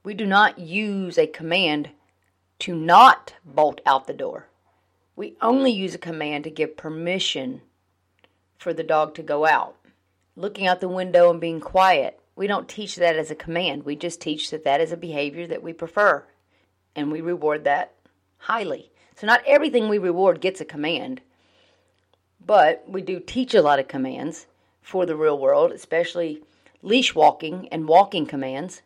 We 0.04 0.12
do 0.12 0.26
not 0.26 0.58
use 0.58 1.16
a 1.16 1.26
command 1.26 1.88
to 2.58 2.76
not 2.76 3.32
bolt 3.42 3.80
out 3.86 4.06
the 4.06 4.12
door. 4.12 4.48
We 5.16 5.34
only 5.40 5.70
use 5.72 5.94
a 5.94 5.98
command 5.98 6.44
to 6.44 6.50
give 6.50 6.76
permission 6.76 7.62
for 8.58 8.74
the 8.74 8.82
dog 8.82 9.14
to 9.14 9.22
go 9.22 9.46
out. 9.46 9.76
Looking 10.36 10.66
out 10.66 10.80
the 10.80 10.88
window 10.88 11.30
and 11.30 11.40
being 11.40 11.58
quiet, 11.58 12.20
we 12.36 12.46
don't 12.46 12.68
teach 12.68 12.96
that 12.96 13.16
as 13.16 13.30
a 13.30 13.34
command. 13.34 13.84
We 13.84 13.96
just 13.96 14.20
teach 14.20 14.50
that 14.50 14.64
that 14.64 14.82
is 14.82 14.92
a 14.92 14.96
behavior 14.98 15.46
that 15.46 15.62
we 15.62 15.72
prefer, 15.72 16.26
and 16.94 17.10
we 17.10 17.22
reward 17.22 17.64
that 17.64 17.94
highly. 18.36 18.90
So, 19.16 19.26
not 19.26 19.42
everything 19.46 19.88
we 19.88 19.96
reward 19.96 20.42
gets 20.42 20.60
a 20.60 20.66
command, 20.66 21.22
but 22.44 22.84
we 22.86 23.00
do 23.00 23.20
teach 23.20 23.54
a 23.54 23.62
lot 23.62 23.78
of 23.78 23.88
commands 23.88 24.48
for 24.82 25.06
the 25.06 25.16
real 25.16 25.38
world, 25.38 25.72
especially 25.72 26.42
leash 26.82 27.14
walking 27.14 27.68
and 27.68 27.88
walking 27.88 28.26
commands 28.26 28.82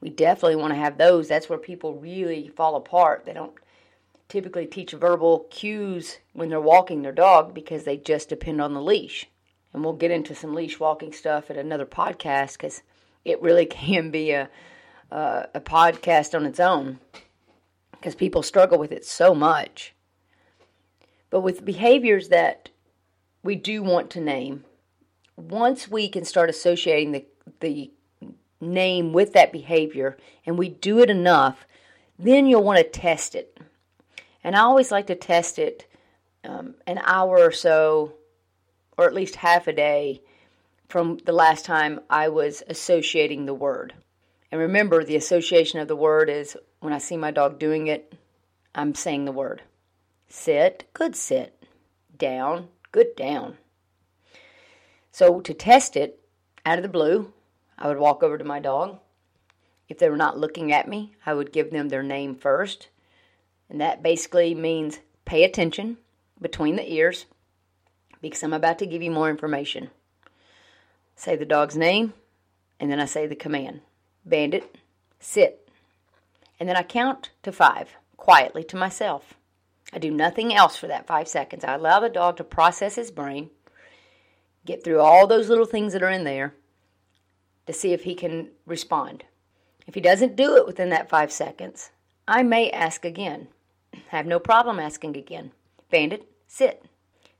we 0.00 0.10
definitely 0.10 0.56
want 0.56 0.72
to 0.72 0.78
have 0.78 0.98
those. 0.98 1.28
That's 1.28 1.48
where 1.48 1.58
people 1.58 1.94
really 1.94 2.48
fall 2.48 2.76
apart. 2.76 3.24
They 3.24 3.32
don't 3.32 3.54
typically 4.28 4.66
teach 4.66 4.92
verbal 4.92 5.46
cues 5.50 6.18
when 6.34 6.48
they're 6.48 6.60
walking 6.60 7.02
their 7.02 7.12
dog 7.12 7.54
because 7.54 7.84
they 7.84 7.96
just 7.96 8.28
depend 8.28 8.60
on 8.60 8.74
the 8.74 8.82
leash. 8.82 9.26
And 9.72 9.82
we'll 9.82 9.94
get 9.94 10.10
into 10.10 10.34
some 10.34 10.54
leash 10.54 10.78
walking 10.78 11.12
stuff 11.12 11.50
at 11.50 11.56
another 11.56 11.86
podcast 11.86 12.52
because 12.52 12.82
it 13.24 13.42
really 13.42 13.66
can 13.70 14.10
be 14.10 14.30
a, 14.30 14.48
uh, 15.10 15.44
a 15.54 15.60
podcast 15.60 16.34
on 16.34 16.46
its 16.46 16.60
own 16.60 17.00
because 17.92 18.14
people 18.14 18.42
struggle 18.42 18.78
with 18.78 18.92
it 18.92 19.04
so 19.04 19.34
much. 19.34 19.94
But 21.30 21.40
with 21.40 21.64
behaviors 21.64 22.28
that 22.28 22.70
we 23.42 23.56
do 23.56 23.82
want 23.82 24.10
to 24.10 24.20
name, 24.20 24.64
once 25.36 25.88
we 25.88 26.08
can 26.08 26.24
start 26.24 26.48
associating 26.48 27.12
the, 27.12 27.26
the 27.60 27.90
name 28.60 29.12
with 29.12 29.32
that 29.32 29.52
behavior 29.52 30.16
and 30.44 30.58
we 30.58 30.68
do 30.68 31.00
it 31.00 31.10
enough, 31.10 31.66
then 32.18 32.46
you'll 32.46 32.64
want 32.64 32.78
to 32.78 32.84
test 33.00 33.34
it. 33.34 33.58
And 34.42 34.56
I 34.56 34.60
always 34.60 34.90
like 34.90 35.06
to 35.08 35.14
test 35.14 35.58
it 35.58 35.86
um, 36.44 36.74
an 36.86 37.00
hour 37.04 37.38
or 37.38 37.52
so, 37.52 38.14
or 38.96 39.06
at 39.06 39.14
least 39.14 39.36
half 39.36 39.66
a 39.66 39.72
day 39.72 40.22
from 40.88 41.18
the 41.24 41.32
last 41.32 41.64
time 41.64 42.00
I 42.08 42.28
was 42.28 42.62
associating 42.68 43.44
the 43.44 43.54
word. 43.54 43.94
And 44.50 44.60
remember, 44.60 45.04
the 45.04 45.16
association 45.16 45.80
of 45.80 45.88
the 45.88 45.96
word 45.96 46.30
is 46.30 46.56
when 46.80 46.92
I 46.92 46.98
see 46.98 47.16
my 47.16 47.30
dog 47.30 47.58
doing 47.58 47.88
it, 47.88 48.14
I'm 48.74 48.94
saying 48.94 49.24
the 49.24 49.32
word. 49.32 49.62
Sit, 50.28 50.88
good 50.94 51.14
sit. 51.14 51.54
Down, 52.16 52.68
good 52.90 53.14
down. 53.16 53.58
So 55.12 55.40
to 55.40 55.54
test 55.54 55.96
it 55.96 56.20
out 56.64 56.78
of 56.78 56.82
the 56.82 56.88
blue, 56.88 57.32
I 57.78 57.88
would 57.88 57.98
walk 57.98 58.22
over 58.22 58.36
to 58.36 58.44
my 58.44 58.60
dog. 58.60 58.98
If 59.88 59.98
they 59.98 60.10
were 60.10 60.16
not 60.16 60.38
looking 60.38 60.72
at 60.72 60.88
me, 60.88 61.14
I 61.24 61.32
would 61.32 61.52
give 61.52 61.70
them 61.70 61.88
their 61.88 62.02
name 62.02 62.34
first. 62.34 62.88
And 63.70 63.80
that 63.80 64.02
basically 64.02 64.54
means 64.54 65.00
pay 65.24 65.44
attention 65.44 65.98
between 66.40 66.76
the 66.76 66.92
ears 66.92 67.26
because 68.20 68.42
I'm 68.42 68.52
about 68.52 68.78
to 68.80 68.86
give 68.86 69.02
you 69.02 69.10
more 69.10 69.30
information. 69.30 69.90
Say 71.14 71.36
the 71.36 71.44
dog's 71.44 71.76
name, 71.76 72.14
and 72.78 72.90
then 72.90 73.00
I 73.00 73.04
say 73.04 73.26
the 73.26 73.36
command 73.36 73.80
Bandit, 74.24 74.76
sit. 75.18 75.68
And 76.60 76.68
then 76.68 76.76
I 76.76 76.82
count 76.82 77.30
to 77.44 77.52
five 77.52 77.96
quietly 78.16 78.64
to 78.64 78.76
myself. 78.76 79.34
I 79.92 79.98
do 79.98 80.10
nothing 80.10 80.54
else 80.54 80.76
for 80.76 80.86
that 80.88 81.06
five 81.06 81.28
seconds. 81.28 81.64
I 81.64 81.74
allow 81.74 82.00
the 82.00 82.10
dog 82.10 82.36
to 82.36 82.44
process 82.44 82.96
his 82.96 83.10
brain, 83.10 83.50
get 84.66 84.84
through 84.84 85.00
all 85.00 85.26
those 85.26 85.48
little 85.48 85.64
things 85.64 85.92
that 85.92 86.02
are 86.02 86.10
in 86.10 86.24
there, 86.24 86.54
to 87.68 87.74
see 87.74 87.92
if 87.92 88.04
he 88.04 88.14
can 88.14 88.48
respond. 88.64 89.24
If 89.86 89.94
he 89.94 90.00
doesn't 90.00 90.36
do 90.36 90.56
it 90.56 90.66
within 90.66 90.88
that 90.88 91.10
five 91.10 91.30
seconds, 91.30 91.90
I 92.26 92.42
may 92.42 92.70
ask 92.70 93.04
again. 93.04 93.48
I 93.94 93.98
Have 94.08 94.26
no 94.26 94.38
problem 94.38 94.80
asking 94.80 95.18
again. 95.18 95.52
Bandit, 95.90 96.26
sit. 96.46 96.82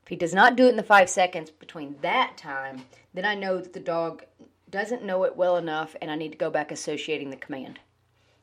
If 0.02 0.08
he 0.08 0.16
does 0.16 0.34
not 0.34 0.54
do 0.54 0.66
it 0.66 0.70
in 0.70 0.76
the 0.76 0.82
five 0.82 1.08
seconds 1.08 1.50
between 1.50 1.96
that 2.02 2.36
time, 2.36 2.82
then 3.14 3.24
I 3.24 3.34
know 3.34 3.58
that 3.58 3.72
the 3.72 3.80
dog 3.80 4.22
doesn't 4.68 5.02
know 5.02 5.24
it 5.24 5.34
well 5.34 5.56
enough 5.56 5.96
and 6.02 6.10
I 6.10 6.14
need 6.14 6.32
to 6.32 6.38
go 6.38 6.50
back 6.50 6.70
associating 6.70 7.30
the 7.30 7.36
command. 7.36 7.80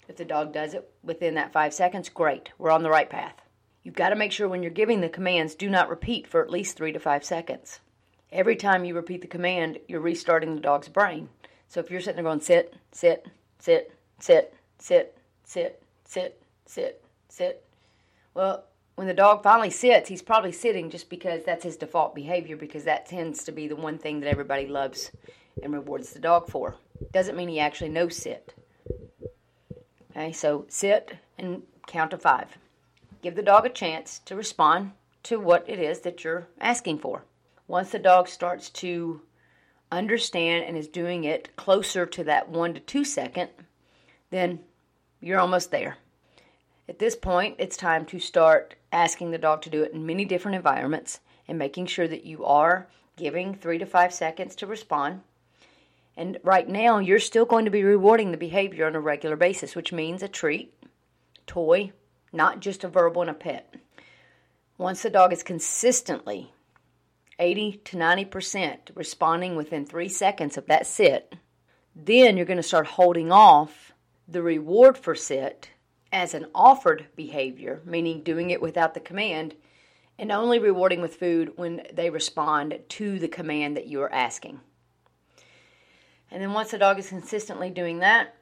If 0.08 0.18
the 0.18 0.26
dog 0.26 0.54
does 0.54 0.74
it 0.74 0.92
within 1.04 1.36
that 1.36 1.54
five 1.54 1.74
seconds, 1.74 2.10
great, 2.10 2.50
we're 2.58 2.72
on 2.72 2.82
the 2.82 2.90
right 2.90 3.10
path. 3.10 3.36
You've 3.84 3.94
got 3.94 4.10
to 4.10 4.16
make 4.16 4.32
sure 4.32 4.48
when 4.48 4.64
you're 4.64 4.72
giving 4.72 5.02
the 5.02 5.10
commands, 5.10 5.54
do 5.54 5.70
not 5.70 5.90
repeat 5.90 6.26
for 6.26 6.42
at 6.42 6.50
least 6.50 6.78
three 6.78 6.94
to 6.94 7.00
five 7.00 7.24
seconds. 7.24 7.80
Every 8.32 8.56
time 8.56 8.86
you 8.86 8.96
repeat 8.96 9.22
the 9.22 9.28
command, 9.28 9.78
you're 9.88 10.02
restarting 10.02 10.56
the 10.56 10.62
dog's 10.62 10.90
brain. 10.90 11.30
So 11.76 11.82
if 11.82 11.92
you're 11.92 12.00
sitting 12.00 12.16
there 12.16 12.24
going 12.24 12.40
sit, 12.40 12.74
sit, 12.94 13.28
sit, 13.60 13.92
sit, 14.22 14.54
sit, 14.80 15.18
sit, 15.44 15.84
sit, 16.06 16.42
sit, 16.66 17.04
sit, 17.28 17.66
well, 18.34 18.64
when 18.96 19.08
the 19.08 19.14
dog 19.14 19.44
finally 19.44 19.70
sits, 19.70 20.08
he's 20.08 20.22
probably 20.22 20.54
sitting 20.54 20.90
just 20.90 21.10
because 21.10 21.44
that's 21.44 21.66
his 21.66 21.76
default 21.76 22.16
behavior 22.16 22.56
because 22.56 22.86
that 22.86 23.08
tends 23.08 23.44
to 23.44 23.52
be 23.52 23.68
the 23.68 23.76
one 23.76 23.98
thing 23.98 24.22
that 24.22 24.30
everybody 24.30 24.68
loves 24.68 25.12
and 25.62 25.74
rewards 25.74 26.12
the 26.12 26.20
dog 26.20 26.50
for. 26.50 26.76
Doesn't 27.12 27.36
mean 27.36 27.50
he 27.50 27.60
actually 27.60 27.90
knows 27.90 28.16
sit. 28.16 28.54
Okay, 30.12 30.32
so 30.32 30.66
sit 30.70 31.18
and 31.38 31.62
count 31.88 32.12
to 32.12 32.18
five. 32.18 32.58
Give 33.22 33.36
the 33.36 33.44
dog 33.44 33.66
a 33.66 33.70
chance 33.70 34.20
to 34.20 34.38
respond 34.38 34.94
to 35.24 35.42
what 35.42 35.70
it 35.70 35.80
is 35.80 36.00
that 36.00 36.24
you're 36.24 36.48
asking 36.62 37.00
for. 37.00 37.26
Once 37.68 37.90
the 37.90 38.00
dog 38.00 38.30
starts 38.30 38.70
to 38.70 39.20
understand 39.92 40.66
and 40.66 40.78
is 40.78 40.88
doing 40.88 41.24
it 41.24 41.56
closer 41.56 42.06
to 42.06 42.24
that 42.26 42.50
one 42.50 42.74
to 42.74 42.80
two 42.80 43.04
second, 43.04 43.50
then 44.32 44.60
you're 45.22 45.40
almost 45.40 45.72
there. 45.72 45.98
At 46.88 47.00
this 47.00 47.16
point, 47.16 47.56
it's 47.58 47.78
time 47.78 48.06
to 48.06 48.20
start 48.20 48.76
asking 48.92 49.32
the 49.32 49.38
dog 49.38 49.62
to 49.64 49.70
do 49.70 49.84
it 49.84 49.94
in 49.94 50.06
many 50.06 50.26
different 50.26 50.56
environments 50.56 51.20
and 51.48 51.58
making 51.58 51.88
sure 51.88 52.08
that 52.08 52.26
you 52.26 52.46
are 52.46 52.88
giving 53.16 53.56
three 53.56 53.78
to 53.78 53.86
five 53.86 54.14
seconds 54.14 54.56
to 54.56 54.68
respond. 54.68 55.22
And 56.18 56.40
right 56.44 56.68
now, 56.68 57.00
you're 57.00 57.20
still 57.20 57.46
going 57.46 57.66
to 57.66 57.72
be 57.72 57.84
rewarding 57.84 58.32
the 58.32 58.38
behavior 58.38 58.86
on 58.86 58.96
a 58.96 59.00
regular 59.00 59.36
basis, 59.36 59.76
which 59.76 59.92
means 59.92 60.24
a 60.24 60.28
treat, 60.28 60.74
toy, 61.48 61.92
not 62.32 62.60
just 62.60 62.84
a 62.84 62.88
verbal 62.88 63.22
and 63.22 63.32
a 63.32 63.34
pet. 63.34 63.76
Once 64.78 65.02
the 65.02 65.10
dog 65.10 65.34
is 65.34 65.44
consistently 65.44 66.54
80 67.40 67.82
to 67.86 67.98
90% 67.98 68.78
responding 68.96 69.56
within 69.56 69.86
three 69.86 70.10
seconds 70.10 70.58
of 70.58 70.68
that 70.68 70.88
sit, 70.88 71.36
then 71.96 72.38
you're 72.38 72.46
going 72.46 72.58
to 72.58 72.64
start 72.64 72.88
holding 72.88 73.32
off 73.32 73.94
the 74.28 74.42
reward 74.42 74.98
for 74.98 75.16
sit 75.16 75.70
as 76.12 76.34
an 76.34 76.48
offered 76.56 77.08
behavior, 77.16 77.82
meaning 77.86 78.24
doing 78.24 78.50
it 78.50 78.62
without 78.62 78.94
the 78.94 79.00
command, 79.00 79.56
and 80.18 80.32
only 80.32 80.60
rewarding 80.60 81.02
with 81.02 81.16
food 81.16 81.52
when 81.58 81.82
they 81.94 82.10
respond 82.10 82.80
to 82.88 83.20
the 83.20 83.28
command 83.28 83.76
that 83.76 83.88
you 83.88 84.02
are 84.02 84.14
asking. 84.14 84.62
And 86.32 86.42
then 86.42 86.54
once 86.54 86.72
the 86.72 86.78
dog 86.78 87.00
is 87.00 87.10
consistently 87.10 87.70
doing 87.70 88.00
that, 88.00 88.36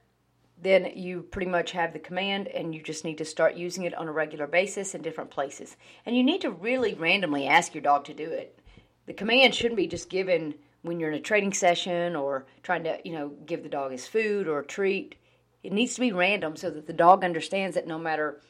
then 0.62 0.92
you 0.96 1.24
pretty 1.24 1.50
much 1.50 1.72
have 1.72 1.94
the 1.94 2.00
command 2.00 2.48
and 2.48 2.74
you 2.74 2.82
just 2.82 3.04
need 3.04 3.18
to 3.18 3.26
start 3.26 3.56
using 3.56 3.84
it 3.84 3.94
on 3.96 4.08
a 4.08 4.12
regular 4.12 4.48
basis 4.48 4.96
in 4.96 5.02
different 5.02 5.32
places. 5.32 5.76
And 6.06 6.16
you 6.16 6.24
need 6.24 6.42
to 6.42 6.52
really 6.52 6.94
randomly 6.94 7.48
ask 7.48 7.74
your 7.74 7.82
dog 7.82 8.06
to 8.06 8.14
do 8.14 8.30
it 8.30 8.60
the 9.06 9.14
command 9.14 9.54
shouldn't 9.54 9.78
be 9.78 9.88
just 9.88 10.10
given 10.10 10.56
when 10.82 11.00
you're 11.00 11.12
in 11.12 11.18
a 11.18 11.22
training 11.22 11.54
session 11.54 12.16
or 12.16 12.46
trying 12.62 12.84
to, 12.84 12.98
you 13.06 13.14
know, 13.14 13.30
give 13.46 13.64
the 13.64 13.70
dog 13.70 13.92
his 13.92 14.08
food 14.08 14.48
or 14.48 14.60
a 14.60 14.66
treat. 14.66 15.16
It 15.64 15.72
needs 15.72 15.96
to 15.96 16.02
be 16.02 16.12
random 16.12 16.56
so 16.56 16.70
that 16.70 16.88
the 16.88 16.94
dog 16.94 17.24
understands 17.24 17.76
that 17.76 17.88
no 17.88 17.98
matter 17.98 18.42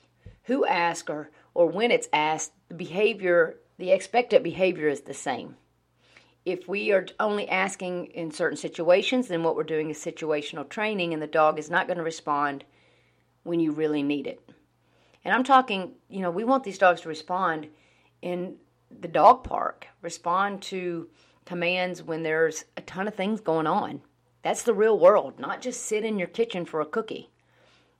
who 0.44 0.66
asks 0.66 1.10
or, 1.10 1.30
or 1.54 1.68
when 1.68 1.92
it's 1.92 2.10
asked, 2.12 2.52
the 2.70 2.76
behavior, 2.76 3.60
the 3.78 3.92
expected 3.92 4.44
behavior 4.44 4.88
is 4.88 5.02
the 5.02 5.14
same. 5.14 5.56
if 6.46 6.68
we 6.68 6.92
are 6.92 7.06
only 7.20 7.48
asking 7.48 8.08
in 8.08 8.32
certain 8.32 8.58
situations, 8.58 9.28
then 9.28 9.44
what 9.44 9.56
we're 9.56 9.64
doing 9.64 9.90
is 9.90 9.98
situational 9.98 10.68
training, 10.68 11.14
and 11.14 11.22
the 11.22 11.28
dog 11.28 11.58
is 11.58 11.70
not 11.70 11.88
going 11.88 11.98
to 11.98 12.04
respond 12.04 12.64
when 13.44 13.60
you 13.60 13.72
really 13.72 14.04
need 14.04 14.28
it. 14.28 14.42
And 15.24 15.34
I'm 15.34 15.44
talking, 15.44 15.94
you 16.10 16.20
know, 16.20 16.32
we 16.32 16.44
want 16.44 16.64
these 16.64 16.78
dogs 16.78 17.02
to 17.02 17.10
respond 17.10 17.68
in 18.22 18.58
the 19.02 19.08
dog 19.08 19.44
park, 19.44 19.88
respond 20.02 20.62
to 20.64 21.10
commands 21.46 22.02
when 22.02 22.24
there's 22.24 22.66
a 22.78 22.82
ton 22.82 23.08
of 23.08 23.16
things 23.16 23.42
going 23.42 23.68
on. 23.68 24.02
That's 24.42 24.64
the 24.64 24.74
real 24.74 25.00
world, 25.00 25.40
not 25.40 25.62
just 25.62 25.86
sit 25.86 26.04
in 26.04 26.20
your 26.20 26.28
kitchen 26.28 26.66
for 26.66 26.82
a 26.82 26.86
cookie. 26.86 27.30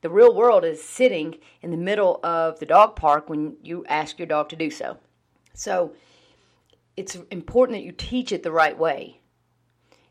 The 0.02 0.10
real 0.10 0.36
world 0.36 0.66
is 0.66 0.84
sitting 0.84 1.38
in 1.62 1.72
the 1.72 1.78
middle 1.78 2.20
of 2.24 2.60
the 2.60 2.66
dog 2.66 2.96
park 2.96 3.30
when 3.30 3.56
you 3.64 3.86
ask 3.88 4.20
your 4.20 4.28
dog 4.28 4.50
to 4.50 4.56
do 4.56 4.70
so. 4.70 4.98
So 5.54 5.94
it's 6.98 7.16
important 7.32 7.78
that 7.78 7.86
you 7.86 7.94
teach 7.94 8.32
it 8.32 8.44
the 8.44 8.52
right 8.52 8.78
way. 8.78 9.22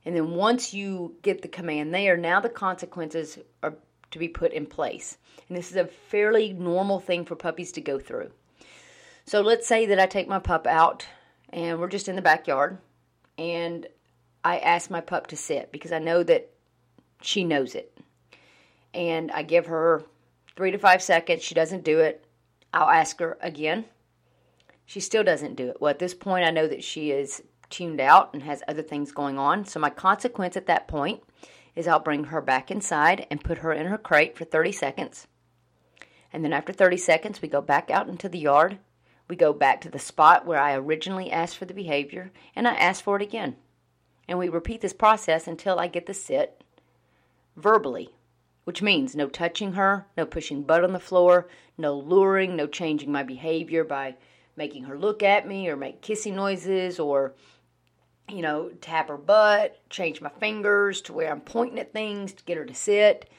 And 0.04 0.16
then 0.16 0.30
once 0.30 0.72
you 0.72 1.16
get 1.22 1.42
the 1.42 1.48
command 1.48 1.94
there, 1.94 2.16
now 2.16 2.40
the 2.40 2.48
consequences 2.48 3.38
are 3.62 3.76
to 4.10 4.18
be 4.18 4.28
put 4.28 4.52
in 4.52 4.66
place. 4.66 5.18
And 5.48 5.56
this 5.56 5.70
is 5.70 5.76
a 5.76 5.84
fairly 5.84 6.52
normal 6.52 6.98
thing 6.98 7.24
for 7.24 7.36
puppies 7.36 7.72
to 7.72 7.80
go 7.80 7.98
through. 7.98 8.30
So 9.24 9.40
let's 9.40 9.66
say 9.66 9.86
that 9.86 10.00
I 10.00 10.06
take 10.06 10.28
my 10.28 10.38
pup 10.38 10.66
out 10.66 11.06
and 11.50 11.78
we're 11.78 11.88
just 11.88 12.08
in 12.08 12.16
the 12.16 12.22
backyard 12.22 12.78
and 13.38 13.86
I 14.44 14.58
ask 14.58 14.90
my 14.90 15.00
pup 15.00 15.28
to 15.28 15.36
sit 15.36 15.70
because 15.70 15.92
I 15.92 15.98
know 15.98 16.22
that 16.24 16.50
she 17.20 17.44
knows 17.44 17.74
it. 17.74 17.96
And 18.92 19.30
I 19.30 19.42
give 19.42 19.66
her 19.66 20.04
three 20.56 20.70
to 20.70 20.78
five 20.78 21.02
seconds. 21.02 21.42
She 21.42 21.54
doesn't 21.54 21.84
do 21.84 22.00
it. 22.00 22.24
I'll 22.74 22.90
ask 22.90 23.20
her 23.20 23.38
again. 23.40 23.84
She 24.84 25.00
still 25.00 25.24
doesn't 25.24 25.56
do 25.56 25.68
it. 25.68 25.76
Well, 25.80 25.90
at 25.90 25.98
this 25.98 26.14
point, 26.14 26.44
I 26.44 26.50
know 26.50 26.66
that 26.66 26.84
she 26.84 27.10
is 27.12 27.42
tuned 27.70 28.00
out 28.00 28.34
and 28.34 28.42
has 28.42 28.62
other 28.66 28.82
things 28.82 29.12
going 29.12 29.38
on. 29.38 29.64
So, 29.64 29.80
my 29.80 29.90
consequence 29.90 30.56
at 30.56 30.66
that 30.66 30.88
point 30.88 31.22
is 31.74 31.88
I'll 31.88 32.00
bring 32.00 32.24
her 32.24 32.40
back 32.40 32.70
inside 32.70 33.26
and 33.30 33.42
put 33.42 33.58
her 33.58 33.72
in 33.72 33.86
her 33.86 33.96
crate 33.96 34.36
for 34.36 34.44
30 34.44 34.72
seconds. 34.72 35.26
And 36.32 36.44
then 36.44 36.52
after 36.52 36.72
30 36.72 36.96
seconds, 36.96 37.40
we 37.40 37.48
go 37.48 37.60
back 37.60 37.90
out 37.90 38.08
into 38.08 38.28
the 38.28 38.38
yard. 38.38 38.78
We 39.32 39.36
go 39.36 39.54
back 39.54 39.80
to 39.80 39.88
the 39.88 39.98
spot 39.98 40.44
where 40.44 40.60
I 40.60 40.74
originally 40.74 41.30
asked 41.30 41.56
for 41.56 41.64
the 41.64 41.72
behavior, 41.72 42.32
and 42.54 42.68
I 42.68 42.74
ask 42.74 43.02
for 43.02 43.16
it 43.16 43.22
again. 43.22 43.56
And 44.28 44.38
we 44.38 44.50
repeat 44.50 44.82
this 44.82 44.92
process 44.92 45.48
until 45.48 45.78
I 45.78 45.86
get 45.86 46.04
the 46.04 46.12
sit 46.12 46.62
verbally, 47.56 48.10
which 48.64 48.82
means 48.82 49.16
no 49.16 49.30
touching 49.30 49.72
her, 49.72 50.06
no 50.18 50.26
pushing 50.26 50.64
butt 50.64 50.84
on 50.84 50.92
the 50.92 51.00
floor, 51.00 51.48
no 51.78 51.96
luring, 51.96 52.56
no 52.56 52.66
changing 52.66 53.10
my 53.10 53.22
behavior 53.22 53.84
by 53.84 54.16
making 54.54 54.84
her 54.84 54.98
look 54.98 55.22
at 55.22 55.48
me 55.48 55.66
or 55.66 55.76
make 55.76 56.02
kissing 56.02 56.36
noises 56.36 57.00
or 57.00 57.34
you 58.28 58.42
know, 58.42 58.68
tap 58.82 59.08
her 59.08 59.16
butt, 59.16 59.80
change 59.88 60.20
my 60.20 60.28
fingers 60.28 61.00
to 61.00 61.14
where 61.14 61.32
I'm 61.32 61.40
pointing 61.40 61.78
at 61.78 61.94
things 61.94 62.34
to 62.34 62.44
get 62.44 62.58
her 62.58 62.66
to 62.66 62.74
sit. 62.74 63.30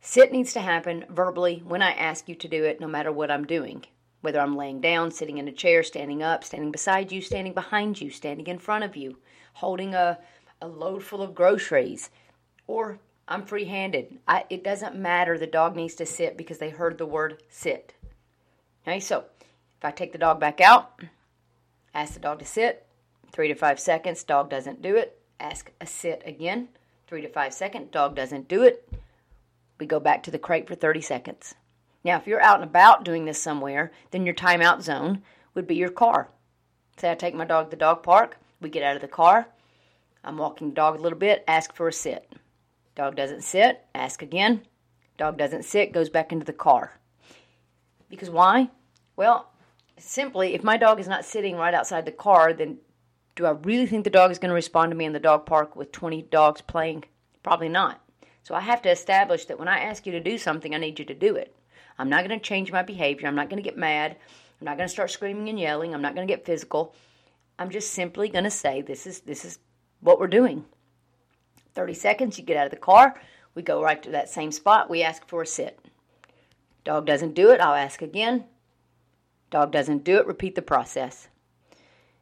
Sit 0.00 0.32
needs 0.32 0.54
to 0.54 0.60
happen 0.60 1.04
verbally 1.10 1.62
when 1.62 1.82
I 1.82 1.90
ask 1.90 2.26
you 2.26 2.34
to 2.36 2.48
do 2.48 2.64
it, 2.64 2.80
no 2.80 2.86
matter 2.86 3.12
what 3.12 3.30
I'm 3.30 3.44
doing. 3.44 3.84
Whether 4.20 4.40
I'm 4.40 4.56
laying 4.56 4.80
down, 4.80 5.10
sitting 5.10 5.38
in 5.38 5.48
a 5.48 5.52
chair, 5.52 5.82
standing 5.82 6.22
up, 6.22 6.44
standing 6.44 6.70
beside 6.70 7.10
you, 7.10 7.22
standing 7.22 7.54
behind 7.54 8.00
you, 8.00 8.10
standing 8.10 8.46
in 8.46 8.58
front 8.58 8.84
of 8.84 8.96
you, 8.96 9.18
holding 9.54 9.94
a, 9.94 10.18
a 10.60 10.68
load 10.68 11.02
full 11.02 11.22
of 11.22 11.34
groceries, 11.34 12.10
or 12.66 12.98
I'm 13.26 13.46
free 13.46 13.64
handed. 13.64 14.18
It 14.50 14.62
doesn't 14.64 14.96
matter. 14.96 15.38
The 15.38 15.46
dog 15.46 15.76
needs 15.76 15.94
to 15.96 16.06
sit 16.06 16.36
because 16.36 16.58
they 16.58 16.70
heard 16.70 16.98
the 16.98 17.06
word 17.06 17.42
sit. 17.48 17.94
Okay, 18.86 19.00
so 19.00 19.24
if 19.78 19.84
I 19.84 19.90
take 19.90 20.12
the 20.12 20.18
dog 20.18 20.40
back 20.40 20.60
out, 20.60 21.00
ask 21.94 22.14
the 22.14 22.20
dog 22.20 22.40
to 22.40 22.44
sit, 22.44 22.86
three 23.32 23.48
to 23.48 23.54
five 23.54 23.78
seconds, 23.80 24.24
dog 24.24 24.50
doesn't 24.50 24.82
do 24.82 24.96
it, 24.96 25.18
ask 25.38 25.70
a 25.80 25.86
sit 25.86 26.22
again, 26.26 26.68
three 27.06 27.22
to 27.22 27.28
five 27.28 27.54
seconds, 27.54 27.88
dog 27.90 28.16
doesn't 28.16 28.48
do 28.48 28.62
it, 28.62 28.88
we 29.78 29.86
go 29.86 29.98
back 29.98 30.22
to 30.24 30.30
the 30.30 30.38
crate 30.38 30.68
for 30.68 30.74
30 30.74 31.00
seconds. 31.00 31.54
Now, 32.04 32.16
if 32.16 32.26
you're 32.26 32.40
out 32.40 32.60
and 32.60 32.68
about 32.68 33.04
doing 33.04 33.24
this 33.24 33.42
somewhere, 33.42 33.92
then 34.10 34.24
your 34.24 34.34
timeout 34.34 34.82
zone 34.82 35.22
would 35.54 35.66
be 35.66 35.74
your 35.74 35.90
car. 35.90 36.28
Say 36.96 37.10
I 37.10 37.14
take 37.14 37.34
my 37.34 37.44
dog 37.44 37.66
to 37.66 37.70
the 37.70 37.76
dog 37.76 38.02
park, 38.02 38.38
we 38.60 38.70
get 38.70 38.82
out 38.82 38.96
of 38.96 39.02
the 39.02 39.08
car, 39.08 39.48
I'm 40.22 40.36
walking 40.36 40.70
the 40.70 40.74
dog 40.74 40.98
a 40.98 41.02
little 41.02 41.18
bit, 41.18 41.44
ask 41.48 41.74
for 41.74 41.88
a 41.88 41.92
sit. 41.92 42.32
Dog 42.94 43.16
doesn't 43.16 43.42
sit, 43.42 43.84
ask 43.94 44.22
again. 44.22 44.62
Dog 45.16 45.38
doesn't 45.38 45.64
sit, 45.64 45.92
goes 45.92 46.10
back 46.10 46.32
into 46.32 46.44
the 46.44 46.52
car. 46.52 46.98
Because 48.08 48.30
why? 48.30 48.70
Well, 49.16 49.50
simply, 49.98 50.54
if 50.54 50.64
my 50.64 50.76
dog 50.76 51.00
is 51.00 51.08
not 51.08 51.24
sitting 51.24 51.56
right 51.56 51.74
outside 51.74 52.04
the 52.04 52.12
car, 52.12 52.52
then 52.52 52.78
do 53.36 53.46
I 53.46 53.50
really 53.50 53.86
think 53.86 54.04
the 54.04 54.10
dog 54.10 54.30
is 54.30 54.38
going 54.38 54.50
to 54.50 54.54
respond 54.54 54.90
to 54.90 54.96
me 54.96 55.04
in 55.04 55.12
the 55.12 55.20
dog 55.20 55.46
park 55.46 55.76
with 55.76 55.92
20 55.92 56.22
dogs 56.22 56.60
playing? 56.60 57.04
Probably 57.42 57.68
not. 57.68 58.02
So 58.42 58.54
I 58.54 58.60
have 58.60 58.82
to 58.82 58.90
establish 58.90 59.46
that 59.46 59.58
when 59.58 59.68
I 59.68 59.80
ask 59.80 60.04
you 60.04 60.12
to 60.12 60.20
do 60.20 60.36
something, 60.36 60.74
I 60.74 60.78
need 60.78 60.98
you 60.98 61.04
to 61.06 61.14
do 61.14 61.36
it. 61.36 61.54
I'm 62.00 62.08
not 62.08 62.26
going 62.26 62.40
to 62.40 62.42
change 62.42 62.72
my 62.72 62.82
behavior. 62.82 63.28
I'm 63.28 63.34
not 63.34 63.50
going 63.50 63.62
to 63.62 63.68
get 63.68 63.76
mad. 63.76 64.16
I'm 64.58 64.64
not 64.64 64.78
going 64.78 64.88
to 64.88 64.92
start 64.92 65.10
screaming 65.10 65.50
and 65.50 65.60
yelling. 65.60 65.92
I'm 65.92 66.00
not 66.00 66.14
going 66.14 66.26
to 66.26 66.32
get 66.32 66.46
physical. 66.46 66.94
I'm 67.58 67.68
just 67.68 67.90
simply 67.90 68.30
going 68.30 68.44
to 68.44 68.50
say 68.50 68.80
this 68.80 69.06
is 69.06 69.20
this 69.20 69.44
is 69.44 69.58
what 70.00 70.18
we're 70.18 70.26
doing. 70.26 70.64
30 71.74 71.92
seconds, 71.92 72.38
you 72.38 72.44
get 72.44 72.56
out 72.56 72.64
of 72.64 72.70
the 72.70 72.78
car. 72.78 73.20
We 73.54 73.60
go 73.60 73.82
right 73.82 74.02
to 74.02 74.10
that 74.12 74.30
same 74.30 74.50
spot. 74.50 74.88
We 74.88 75.02
ask 75.02 75.28
for 75.28 75.42
a 75.42 75.46
sit. 75.46 75.78
Dog 76.84 77.04
doesn't 77.04 77.34
do 77.34 77.50
it. 77.50 77.60
I'll 77.60 77.74
ask 77.74 78.00
again. 78.00 78.44
Dog 79.50 79.70
doesn't 79.70 80.02
do 80.02 80.16
it. 80.16 80.26
Repeat 80.26 80.54
the 80.54 80.62
process. 80.62 81.28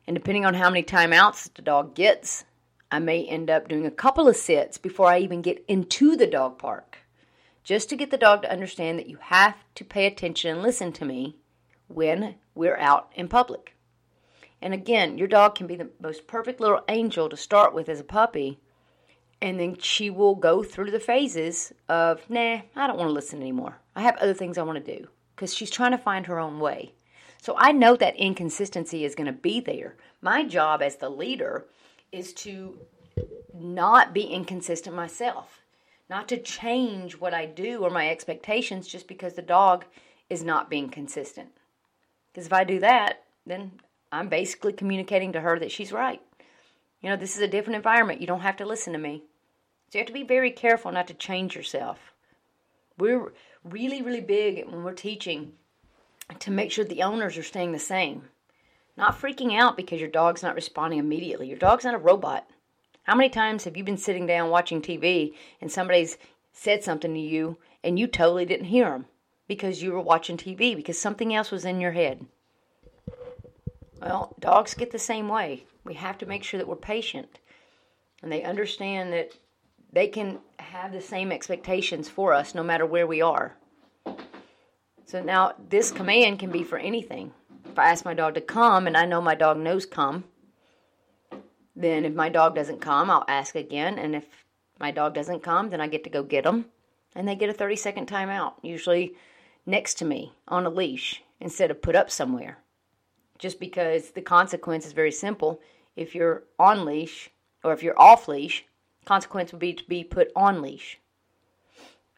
And 0.08 0.16
depending 0.16 0.44
on 0.44 0.54
how 0.54 0.70
many 0.70 0.82
timeouts 0.82 1.54
the 1.54 1.62
dog 1.62 1.94
gets, 1.94 2.44
I 2.90 2.98
may 2.98 3.24
end 3.24 3.48
up 3.48 3.68
doing 3.68 3.86
a 3.86 3.92
couple 3.92 4.26
of 4.26 4.34
sits 4.34 4.76
before 4.76 5.06
I 5.06 5.20
even 5.20 5.40
get 5.40 5.64
into 5.68 6.16
the 6.16 6.26
dog 6.26 6.58
park. 6.58 6.98
Just 7.64 7.88
to 7.90 7.96
get 7.96 8.10
the 8.10 8.16
dog 8.16 8.42
to 8.42 8.52
understand 8.52 8.98
that 8.98 9.08
you 9.08 9.18
have 9.20 9.56
to 9.74 9.84
pay 9.84 10.06
attention 10.06 10.50
and 10.50 10.62
listen 10.62 10.92
to 10.92 11.04
me 11.04 11.36
when 11.88 12.36
we're 12.54 12.78
out 12.78 13.12
in 13.14 13.28
public. 13.28 13.74
And 14.60 14.74
again, 14.74 15.18
your 15.18 15.28
dog 15.28 15.54
can 15.54 15.66
be 15.66 15.76
the 15.76 15.90
most 16.00 16.26
perfect 16.26 16.60
little 16.60 16.82
angel 16.88 17.28
to 17.28 17.36
start 17.36 17.74
with 17.74 17.88
as 17.88 18.00
a 18.00 18.04
puppy. 18.04 18.58
And 19.40 19.60
then 19.60 19.76
she 19.78 20.10
will 20.10 20.34
go 20.34 20.64
through 20.64 20.90
the 20.90 20.98
phases 20.98 21.72
of, 21.88 22.28
nah, 22.28 22.60
I 22.74 22.86
don't 22.86 22.98
want 22.98 23.08
to 23.08 23.12
listen 23.12 23.40
anymore. 23.40 23.78
I 23.94 24.02
have 24.02 24.16
other 24.16 24.34
things 24.34 24.58
I 24.58 24.62
want 24.62 24.84
to 24.84 24.96
do. 24.98 25.08
Because 25.36 25.54
she's 25.54 25.70
trying 25.70 25.92
to 25.92 25.98
find 25.98 26.26
her 26.26 26.40
own 26.40 26.58
way. 26.58 26.94
So 27.40 27.54
I 27.56 27.70
know 27.70 27.94
that 27.96 28.16
inconsistency 28.16 29.04
is 29.04 29.14
going 29.14 29.28
to 29.28 29.32
be 29.32 29.60
there. 29.60 29.94
My 30.20 30.44
job 30.44 30.82
as 30.82 30.96
the 30.96 31.08
leader 31.08 31.66
is 32.10 32.32
to 32.32 32.78
not 33.54 34.12
be 34.12 34.22
inconsistent 34.22 34.96
myself, 34.96 35.57
not 36.08 36.28
to 36.28 36.38
change 36.38 37.18
what 37.18 37.34
I 37.34 37.46
do 37.46 37.84
or 37.84 37.90
my 37.90 38.08
expectations 38.08 38.88
just 38.88 39.06
because 39.06 39.34
the 39.34 39.42
dog 39.42 39.84
is 40.30 40.42
not 40.42 40.70
being 40.70 40.88
consistent. 40.88 41.48
Because 42.32 42.46
if 42.46 42.52
I 42.52 42.64
do 42.64 42.80
that, 42.80 43.24
then 43.46 43.72
I'm 44.10 44.28
basically 44.28 44.72
communicating 44.72 45.32
to 45.32 45.40
her 45.40 45.58
that 45.58 45.72
she's 45.72 45.92
right. 45.92 46.20
You 47.02 47.10
know, 47.10 47.16
this 47.16 47.36
is 47.36 47.42
a 47.42 47.48
different 47.48 47.76
environment. 47.76 48.20
You 48.20 48.26
don't 48.26 48.40
have 48.40 48.56
to 48.56 48.66
listen 48.66 48.92
to 48.92 48.98
me. 48.98 49.22
So 49.90 49.98
you 49.98 50.00
have 50.00 50.06
to 50.08 50.12
be 50.12 50.24
very 50.24 50.50
careful 50.50 50.92
not 50.92 51.06
to 51.08 51.14
change 51.14 51.54
yourself. 51.54 52.12
We're 52.98 53.32
really, 53.62 54.02
really 54.02 54.20
big 54.20 54.66
when 54.66 54.82
we're 54.82 54.92
teaching 54.92 55.52
to 56.38 56.50
make 56.50 56.72
sure 56.72 56.84
the 56.84 57.02
owners 57.02 57.38
are 57.38 57.42
staying 57.42 57.72
the 57.72 57.78
same. 57.78 58.24
Not 58.96 59.18
freaking 59.18 59.56
out 59.56 59.76
because 59.76 60.00
your 60.00 60.10
dog's 60.10 60.42
not 60.42 60.56
responding 60.56 60.98
immediately. 60.98 61.48
Your 61.48 61.58
dog's 61.58 61.84
not 61.84 61.94
a 61.94 61.98
robot. 61.98 62.48
How 63.08 63.14
many 63.14 63.30
times 63.30 63.64
have 63.64 63.74
you 63.74 63.84
been 63.84 63.96
sitting 63.96 64.26
down 64.26 64.50
watching 64.50 64.82
TV 64.82 65.32
and 65.62 65.72
somebody's 65.72 66.18
said 66.52 66.84
something 66.84 67.14
to 67.14 67.18
you 67.18 67.56
and 67.82 67.98
you 67.98 68.06
totally 68.06 68.44
didn't 68.44 68.66
hear 68.66 68.90
them 68.90 69.06
because 69.46 69.82
you 69.82 69.92
were 69.92 70.00
watching 70.02 70.36
TV 70.36 70.76
because 70.76 70.98
something 70.98 71.34
else 71.34 71.50
was 71.50 71.64
in 71.64 71.80
your 71.80 71.92
head? 71.92 72.26
Well, 74.02 74.36
dogs 74.38 74.74
get 74.74 74.90
the 74.90 74.98
same 74.98 75.26
way. 75.26 75.64
We 75.84 75.94
have 75.94 76.18
to 76.18 76.26
make 76.26 76.44
sure 76.44 76.58
that 76.58 76.68
we're 76.68 76.76
patient 76.76 77.38
and 78.22 78.30
they 78.30 78.42
understand 78.42 79.14
that 79.14 79.30
they 79.90 80.08
can 80.08 80.40
have 80.58 80.92
the 80.92 81.00
same 81.00 81.32
expectations 81.32 82.10
for 82.10 82.34
us 82.34 82.54
no 82.54 82.62
matter 82.62 82.84
where 82.84 83.06
we 83.06 83.22
are. 83.22 83.56
So 85.06 85.22
now 85.22 85.54
this 85.70 85.90
command 85.90 86.40
can 86.40 86.50
be 86.50 86.62
for 86.62 86.76
anything. 86.76 87.32
If 87.64 87.78
I 87.78 87.88
ask 87.88 88.04
my 88.04 88.12
dog 88.12 88.34
to 88.34 88.42
come 88.42 88.86
and 88.86 88.98
I 88.98 89.06
know 89.06 89.22
my 89.22 89.34
dog 89.34 89.56
knows 89.56 89.86
come, 89.86 90.24
then 91.78 92.04
if 92.04 92.12
my 92.12 92.28
dog 92.28 92.56
doesn't 92.56 92.80
come, 92.80 93.08
I'll 93.08 93.24
ask 93.28 93.54
again. 93.54 93.98
And 93.98 94.16
if 94.16 94.26
my 94.80 94.90
dog 94.90 95.14
doesn't 95.14 95.44
come, 95.44 95.70
then 95.70 95.80
I 95.80 95.86
get 95.86 96.02
to 96.04 96.10
go 96.10 96.24
get 96.24 96.44
them. 96.44 96.66
And 97.14 97.26
they 97.26 97.36
get 97.36 97.48
a 97.48 97.54
30 97.54 97.76
second 97.76 98.08
timeout, 98.08 98.54
usually 98.62 99.14
next 99.64 99.94
to 99.98 100.04
me 100.04 100.32
on 100.48 100.66
a 100.66 100.70
leash 100.70 101.22
instead 101.40 101.70
of 101.70 101.80
put 101.80 101.94
up 101.94 102.10
somewhere. 102.10 102.58
Just 103.38 103.60
because 103.60 104.10
the 104.10 104.20
consequence 104.20 104.86
is 104.86 104.92
very 104.92 105.12
simple. 105.12 105.60
If 105.94 106.14
you're 106.14 106.42
on 106.58 106.84
leash 106.84 107.30
or 107.62 107.72
if 107.72 107.82
you're 107.82 108.00
off 108.00 108.26
leash, 108.26 108.64
consequence 109.04 109.52
would 109.52 109.60
be 109.60 109.72
to 109.72 109.84
be 109.84 110.02
put 110.02 110.32
on 110.34 110.60
leash. 110.60 110.98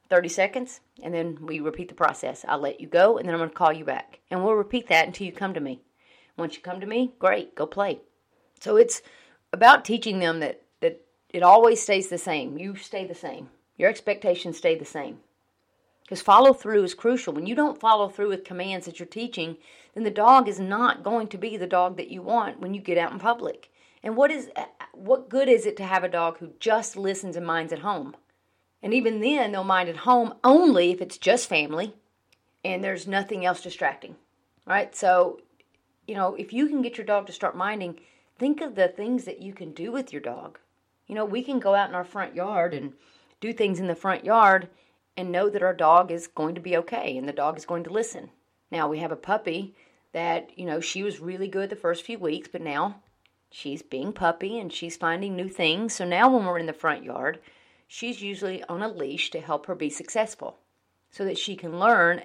30 0.09 0.29
seconds, 0.29 0.81
and 1.03 1.15
then 1.15 1.39
we 1.41 1.61
repeat 1.61 1.89
the 1.89 1.95
process. 1.95 2.45
I'll 2.49 2.59
let 2.59 2.81
you 2.81 2.89
go, 2.89 3.17
and 3.17 3.29
then 3.29 3.35
I'm 3.35 3.41
going 3.41 3.51
to 3.51 3.55
call 3.55 3.73
you 3.73 3.85
back. 3.85 4.19
And 4.31 4.43
we'll 4.43 4.55
repeat 4.55 4.89
that 4.89 5.07
until 5.07 5.27
you 5.27 5.33
come 5.33 5.55
to 5.55 5.61
me. 5.61 5.83
Once 6.37 6.57
you 6.57 6.63
come 6.63 6.81
to 6.81 6.87
me, 6.87 7.13
great, 7.19 7.55
go 7.55 7.67
play. 7.67 8.01
So 8.59 8.77
it's 8.77 9.03
about 9.53 9.85
teaching 9.85 10.19
them 10.19 10.41
that, 10.41 10.63
that 10.81 11.01
it 11.29 11.43
always 11.43 11.83
stays 11.83 12.09
the 12.09 12.19
same. 12.19 12.59
You 12.59 12.77
stay 12.77 13.07
the 13.07 13.15
same. 13.15 13.49
Your 13.77 13.89
expectations 13.89 14.59
stay 14.59 14.77
the 14.77 14.85
same. 14.85 15.19
Because 16.03 16.23
follow 16.23 16.53
through 16.53 16.83
is 16.83 16.95
crucial. 16.95 17.33
When 17.33 17.47
you 17.47 17.55
don't 17.55 17.81
follow 17.81 18.09
through 18.09 18.31
with 18.31 18.45
commands 18.45 18.87
that 18.87 18.99
you're 18.99 19.07
teaching, 19.07 19.57
then 19.95 20.05
the 20.05 20.11
dog 20.11 20.49
is 20.49 20.59
not 20.59 21.05
going 21.05 21.29
to 21.29 21.39
be 21.39 21.57
the 21.57 21.67
dog 21.67 21.97
that 21.97 22.11
you 22.11 22.21
want 22.21 22.61
when 22.61 22.75
you 22.75 22.81
get 22.81 22.99
out 22.99 23.13
in 23.13 23.19
public. 23.19 23.71
And 24.03 24.17
what 24.17 24.31
is 24.31 24.51
uh, 24.57 24.65
what 24.93 25.29
good 25.29 25.49
is 25.49 25.67
it 25.67 25.77
to 25.77 25.85
have 25.85 26.05
a 26.05 26.09
dog 26.09 26.39
who 26.39 26.51
just 26.59 26.97
listens 26.97 27.37
and 27.37 27.47
minds 27.47 27.73
at 27.73 27.81
home? 27.81 28.17
And 28.83 28.95
even 28.95 29.21
then, 29.21 29.53
they'll 29.53 29.63
mind 29.63 29.89
at 29.89 29.99
home 29.99 30.35
only 30.43 30.91
if 30.91 31.01
it's 31.01 31.19
just 31.19 31.49
family 31.49 31.95
and 32.65 32.83
there's 32.83 33.07
nothing 33.07 33.45
else 33.45 33.61
distracting. 33.61 34.17
Right? 34.67 34.95
So, 34.95 35.41
you 36.07 36.15
know, 36.15 36.35
if 36.35 36.53
you 36.53 36.67
can 36.67 36.83
get 36.83 36.97
your 36.97 37.07
dog 37.07 37.27
to 37.27 37.33
start 37.33 37.57
minding, 37.57 38.01
think 38.41 38.63
of 38.63 38.75
the 38.75 38.89
things 38.89 39.25
that 39.27 39.43
you 39.43 39.53
can 39.53 39.73
do 39.73 39.93
with 39.93 40.15
your 40.15 40.23
dog. 40.23 40.59
You 41.07 41.15
know, 41.15 41.27
we 41.27 41.43
can 41.43 41.61
go 41.61 41.75
out 41.75 41.91
in 41.91 41.95
our 41.95 42.05
front 42.05 42.35
yard 42.35 42.73
and 42.73 42.95
do 43.39 43.53
things 43.53 43.79
in 43.79 43.87
the 43.87 43.95
front 43.95 44.25
yard 44.25 44.69
and 45.15 45.31
know 45.31 45.51
that 45.51 45.63
our 45.63 45.75
dog 45.75 46.11
is 46.11 46.27
going 46.27 46.55
to 46.55 46.61
be 46.61 46.75
okay 46.79 47.19
and 47.19 47.29
the 47.29 47.35
dog 47.35 47.59
is 47.59 47.67
going 47.67 47.85
to 47.85 47.93
listen. 47.93 48.31
Now, 48.71 48.89
we 48.89 49.01
have 49.01 49.13
a 49.13 49.17
puppy 49.17 49.75
that, 50.13 50.59
you 50.59 50.65
know, 50.65 50.81
she 50.81 51.03
was 51.03 51.21
really 51.21 51.49
good 51.49 51.69
the 51.69 51.77
first 51.77 52.03
few 52.03 52.19
weeks, 52.19 52.49
but 52.51 52.63
now 52.63 53.03
she's 53.51 53.83
being 53.83 54.11
puppy 54.11 54.59
and 54.59 54.73
she's 54.73 54.97
finding 54.97 55.37
new 55.37 55.49
things. 55.49 55.95
So 55.95 56.07
now 56.07 56.35
when 56.35 56.47
we're 56.47 56.59
in 56.59 56.67
the 56.67 56.73
front 56.73 57.05
yard, 57.05 57.41
she's 57.87 58.23
usually 58.23 58.65
on 58.65 58.81
a 58.81 58.89
leash 58.89 59.31
to 59.33 59.41
help 59.41 59.67
her 59.67 59.75
be 59.75 59.91
successful 59.91 60.57
so 61.11 61.27
that 61.27 61.37
she 61.37 61.57
can 61.57 61.79
learn 61.79 62.23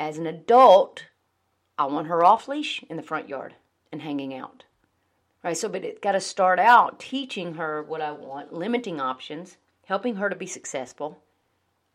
as 0.00 0.18
an 0.18 0.26
adult. 0.26 1.04
I 1.78 1.84
want 1.84 2.08
her 2.08 2.24
off 2.24 2.48
leash 2.48 2.82
in 2.90 2.96
the 2.96 3.04
front 3.04 3.28
yard 3.28 3.54
and 3.92 4.02
hanging 4.02 4.34
out. 4.34 4.64
Right, 5.44 5.56
so 5.56 5.68
but 5.68 5.84
it 5.84 6.02
got 6.02 6.12
to 6.12 6.20
start 6.20 6.58
out 6.58 6.98
teaching 6.98 7.54
her 7.54 7.82
what 7.82 8.00
I 8.00 8.10
want, 8.10 8.52
limiting 8.52 9.00
options, 9.00 9.56
helping 9.86 10.16
her 10.16 10.28
to 10.28 10.36
be 10.36 10.46
successful, 10.46 11.22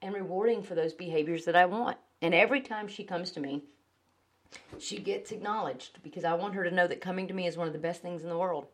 and 0.02 0.14
rewarding 0.14 0.64
for 0.64 0.76
those 0.76 0.94
behaviors 0.94 1.46
that 1.46 1.56
I 1.56 1.66
want. 1.66 1.98
And 2.22 2.34
every 2.34 2.62
time 2.62 2.88
she 2.88 3.04
comes 3.04 3.32
to 3.32 3.42
me, 3.42 3.64
she 4.80 4.98
gets 4.98 5.32
acknowledged 5.32 6.00
because 6.04 6.24
I 6.24 6.36
want 6.36 6.56
her 6.56 6.64
to 6.64 6.72
know 6.72 6.88
that 6.88 7.02
coming 7.02 7.28
to 7.28 7.34
me 7.34 7.48
is 7.48 7.58
one 7.58 7.68
of 7.68 7.74
the 7.74 7.80
best 7.80 8.02
things 8.02 8.24
in 8.24 8.30
the 8.30 8.38
world. 8.38 8.68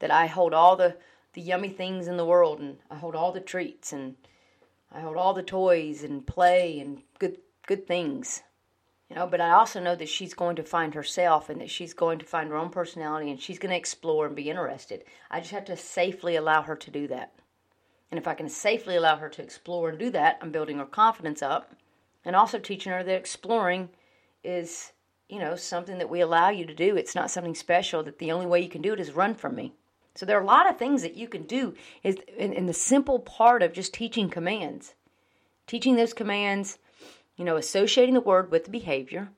That 0.00 0.10
I 0.10 0.26
hold 0.26 0.52
all 0.52 0.76
the, 0.76 0.96
the 1.32 1.40
yummy 1.40 1.70
things 1.70 2.06
in 2.06 2.16
the 2.16 2.24
world 2.24 2.60
and 2.60 2.78
I 2.90 2.96
hold 2.96 3.14
all 3.14 3.32
the 3.32 3.40
treats 3.40 3.92
and 3.92 4.16
I 4.92 5.00
hold 5.00 5.16
all 5.16 5.32
the 5.32 5.42
toys 5.42 6.02
and 6.02 6.26
play 6.26 6.80
and 6.80 7.02
good 7.18 7.38
good 7.66 7.86
things. 7.86 8.42
You 9.10 9.16
know, 9.16 9.26
but 9.26 9.40
I 9.40 9.50
also 9.50 9.80
know 9.80 9.96
that 9.96 10.08
she's 10.08 10.34
going 10.34 10.54
to 10.54 10.62
find 10.62 10.94
herself 10.94 11.50
and 11.50 11.60
that 11.60 11.68
she's 11.68 11.92
going 11.92 12.20
to 12.20 12.24
find 12.24 12.48
her 12.48 12.56
own 12.56 12.70
personality 12.70 13.28
and 13.28 13.40
she's 13.40 13.58
going 13.58 13.70
to 13.70 13.76
explore 13.76 14.24
and 14.24 14.36
be 14.36 14.48
interested. 14.48 15.02
I 15.28 15.40
just 15.40 15.50
have 15.50 15.64
to 15.64 15.76
safely 15.76 16.36
allow 16.36 16.62
her 16.62 16.76
to 16.76 16.90
do 16.92 17.08
that. 17.08 17.32
And 18.12 18.18
if 18.18 18.28
I 18.28 18.34
can 18.34 18.48
safely 18.48 18.94
allow 18.94 19.16
her 19.16 19.28
to 19.28 19.42
explore 19.42 19.88
and 19.88 19.98
do 19.98 20.10
that, 20.10 20.38
I'm 20.40 20.52
building 20.52 20.78
her 20.78 20.86
confidence 20.86 21.42
up 21.42 21.74
and 22.24 22.36
also 22.36 22.60
teaching 22.60 22.92
her 22.92 23.02
that 23.02 23.16
exploring 23.16 23.88
is, 24.44 24.92
you 25.28 25.40
know, 25.40 25.56
something 25.56 25.98
that 25.98 26.10
we 26.10 26.20
allow 26.20 26.50
you 26.50 26.64
to 26.66 26.74
do. 26.74 26.96
It's 26.96 27.14
not 27.16 27.32
something 27.32 27.56
special 27.56 28.04
that 28.04 28.18
the 28.18 28.30
only 28.30 28.46
way 28.46 28.60
you 28.60 28.68
can 28.68 28.82
do 28.82 28.92
it 28.92 29.00
is 29.00 29.12
run 29.12 29.34
from 29.34 29.56
me. 29.56 29.74
So 30.14 30.24
there 30.24 30.38
are 30.38 30.42
a 30.42 30.46
lot 30.46 30.70
of 30.70 30.78
things 30.78 31.02
that 31.02 31.16
you 31.16 31.26
can 31.26 31.44
do 31.44 31.74
is 32.04 32.16
in, 32.36 32.52
in 32.52 32.66
the 32.66 32.72
simple 32.72 33.18
part 33.18 33.62
of 33.62 33.72
just 33.72 33.92
teaching 33.92 34.30
commands. 34.30 34.94
Teaching 35.66 35.96
those 35.96 36.12
commands, 36.12 36.78
you 37.40 37.46
know, 37.46 37.56
associating 37.56 38.12
the 38.12 38.20
word 38.20 38.50
with 38.50 38.66
the 38.66 38.70
behavior, 38.70 39.30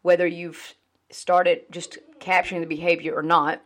whether 0.00 0.26
you've 0.26 0.76
started 1.10 1.60
just 1.70 1.98
capturing 2.18 2.62
the 2.62 2.66
behavior 2.66 3.14
or 3.14 3.22
not, 3.22 3.60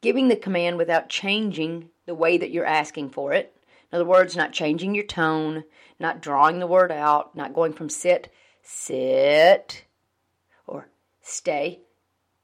giving 0.00 0.28
the 0.28 0.36
command 0.36 0.78
without 0.78 1.08
changing 1.08 1.88
the 2.06 2.14
way 2.14 2.38
that 2.38 2.52
you're 2.52 2.64
asking 2.64 3.10
for 3.10 3.32
it. 3.32 3.56
In 3.90 3.96
other 3.96 4.04
words, 4.04 4.36
not 4.36 4.52
changing 4.52 4.94
your 4.94 5.02
tone, 5.02 5.64
not 5.98 6.22
drawing 6.22 6.60
the 6.60 6.68
word 6.68 6.92
out, 6.92 7.34
not 7.34 7.54
going 7.54 7.72
from 7.72 7.88
sit 7.88 8.32
sit, 8.62 9.84
or 10.68 10.88
stay, 11.22 11.80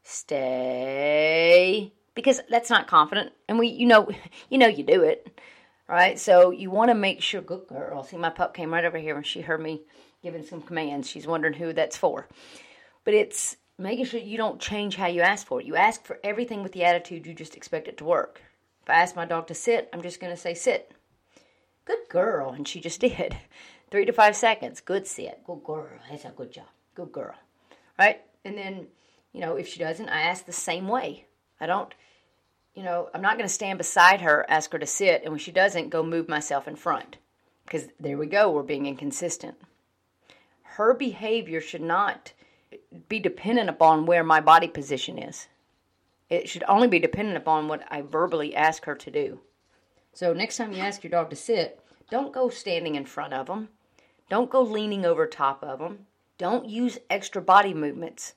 stay, 0.03 1.92
because 2.16 2.40
that's 2.51 2.68
not 2.68 2.88
confident. 2.88 3.31
And 3.49 3.61
we, 3.61 3.68
you 3.68 3.87
know, 3.87 4.11
you 4.51 4.59
know, 4.59 4.66
you 4.66 4.83
do 4.83 5.05
it, 5.05 5.40
right? 5.90 6.18
So 6.18 6.50
you 6.50 6.70
want 6.70 6.90
to 6.90 6.94
make 6.94 7.20
sure. 7.20 7.40
Good 7.40 7.66
girl. 7.66 8.05
See, 8.05 8.16
my 8.16 8.31
pup 8.31 8.55
came 8.55 8.72
right 8.72 8.85
over 8.85 8.98
here 8.98 9.14
when 9.14 9.24
she 9.24 9.40
heard 9.40 9.61
me 9.61 9.83
giving 10.22 10.44
some 10.44 10.62
commands. 10.62 11.09
She's 11.09 11.26
wondering 11.26 11.55
who 11.55 11.72
that's 11.72 11.96
for, 11.96 12.29
but 13.05 13.14
it's 13.14 13.57
making 13.76 14.05
sure 14.05 14.20
you 14.20 14.37
don't 14.37 14.61
change 14.61 14.96
how 14.96 15.07
you 15.07 15.22
ask 15.22 15.46
for 15.46 15.61
it. 15.61 15.66
You 15.66 15.76
ask 15.76 16.05
for 16.05 16.18
everything 16.22 16.62
with 16.62 16.72
the 16.72 16.85
attitude 16.85 17.26
you 17.26 17.35
just 17.35 17.57
expect 17.57 17.88
it 17.88 17.96
to 17.98 18.05
work. 18.05 18.42
If 18.83 18.90
I 18.90 18.94
ask 18.94 19.16
my 19.16 19.24
dog 19.24 19.46
to 19.48 19.55
sit, 19.55 19.88
I'm 19.92 20.03
just 20.03 20.20
going 20.20 20.33
to 20.33 20.40
say 20.40 20.55
sit. 20.55 20.92
Good 21.85 22.09
girl, 22.09 22.50
and 22.50 22.68
she 22.68 22.81
just 22.81 23.00
did 23.00 23.37
three 23.90 24.05
to 24.05 24.12
five 24.12 24.37
seconds. 24.37 24.81
Good 24.81 25.07
sit. 25.07 25.42
Good 25.44 25.64
girl. 25.64 25.88
That's 26.09 26.24
a 26.24 26.31
good 26.31 26.53
job. 26.53 26.66
Good 26.94 27.12
girl. 27.12 27.35
Right? 27.98 28.20
And 28.44 28.57
then, 28.57 28.87
you 29.33 29.40
know, 29.40 29.57
if 29.57 29.68
she 29.68 29.79
doesn't, 29.79 30.09
I 30.09 30.22
ask 30.22 30.46
the 30.46 30.53
same 30.53 30.88
way. 30.88 31.26
I 31.61 31.66
don't, 31.66 31.92
you 32.74 32.83
know, 32.83 33.09
I'm 33.12 33.22
not 33.22 33.37
going 33.37 33.48
to 33.48 33.52
stand 33.52 33.78
beside 33.78 34.20
her, 34.20 34.46
ask 34.48 34.72
her 34.72 34.78
to 34.78 34.87
sit, 34.87 35.22
and 35.22 35.33
when 35.33 35.38
she 35.38 35.52
doesn't, 35.52 35.90
go 35.90 36.02
move 36.02 36.28
myself 36.28 36.68
in 36.68 36.76
front. 36.76 37.16
Because 37.64 37.88
there 37.98 38.18
we 38.18 38.26
go, 38.26 38.50
we're 38.50 38.62
being 38.62 38.87
inconsistent. 38.87 39.56
Her 40.62 40.94
behavior 40.94 41.61
should 41.61 41.83
not 41.83 42.33
be 43.09 43.18
dependent 43.18 43.68
upon 43.68 44.06
where 44.06 44.24
my 44.24 44.40
body 44.40 44.68
position 44.68 45.18
is. 45.18 45.48
It 46.28 46.48
should 46.48 46.64
only 46.68 46.87
be 46.87 47.00
dependent 47.00 47.37
upon 47.37 47.66
what 47.66 47.85
I 47.90 48.02
verbally 48.02 48.54
ask 48.54 48.85
her 48.85 48.94
to 48.94 49.11
do. 49.11 49.40
So 50.12 50.33
next 50.33 50.56
time 50.56 50.72
you 50.72 50.80
ask 50.80 51.02
your 51.02 51.11
dog 51.11 51.30
to 51.30 51.37
sit, 51.37 51.80
don't 52.11 52.33
go 52.33 52.48
standing 52.48 52.94
in 52.94 53.04
front 53.04 53.35
of 53.35 53.46
them. 53.46 53.68
Don't 54.28 54.50
go 54.50 54.62
leaning 54.62 55.04
over 55.04 55.26
top 55.26 55.62
of 55.62 55.80
them. 55.80 56.06
Don't 56.38 56.68
use 56.68 56.98
extra 57.11 57.42
body 57.42 57.74
movements. 57.74 58.35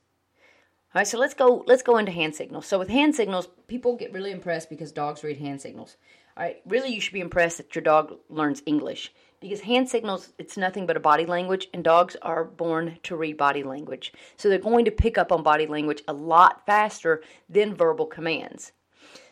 All 0.96 1.00
right, 1.00 1.08
so 1.08 1.18
let's 1.18 1.34
go 1.34 1.64
let's 1.66 1.82
go 1.82 1.98
into 1.98 2.12
hand 2.12 2.36
signals. 2.36 2.68
So 2.68 2.78
with 2.78 2.90
hand 2.90 3.16
signals, 3.16 3.48
people 3.66 3.96
get 3.96 4.14
really 4.14 4.30
impressed 4.30 4.70
because 4.70 4.92
dogs 4.92 5.24
read 5.24 5.38
hand 5.38 5.60
signals. 5.60 5.98
All 6.38 6.44
right, 6.44 6.58
really 6.68 6.94
you 6.94 7.02
should 7.02 7.14
be 7.14 7.20
impressed 7.20 7.58
that 7.58 7.74
your 7.74 7.82
dog 7.82 8.16
learns 8.30 8.62
English 8.68 9.12
because 9.40 9.62
hand 9.62 9.90
signals 9.90 10.34
it's 10.38 10.56
nothing 10.56 10.86
but 10.86 10.96
a 10.96 11.00
body 11.00 11.26
language 11.26 11.68
and 11.74 11.84
dogs 11.84 12.16
are 12.22 12.44
born 12.44 13.00
to 13.04 13.16
read 13.16 13.38
body 13.38 13.64
language. 13.64 14.14
So 14.38 14.50
they're 14.50 14.60
going 14.60 14.86
to 14.86 14.92
pick 14.92 15.18
up 15.18 15.32
on 15.32 15.42
body 15.42 15.66
language 15.66 16.04
a 16.08 16.14
lot 16.14 16.64
faster 16.68 17.24
than 17.50 17.74
verbal 17.74 18.06
commands. 18.06 18.72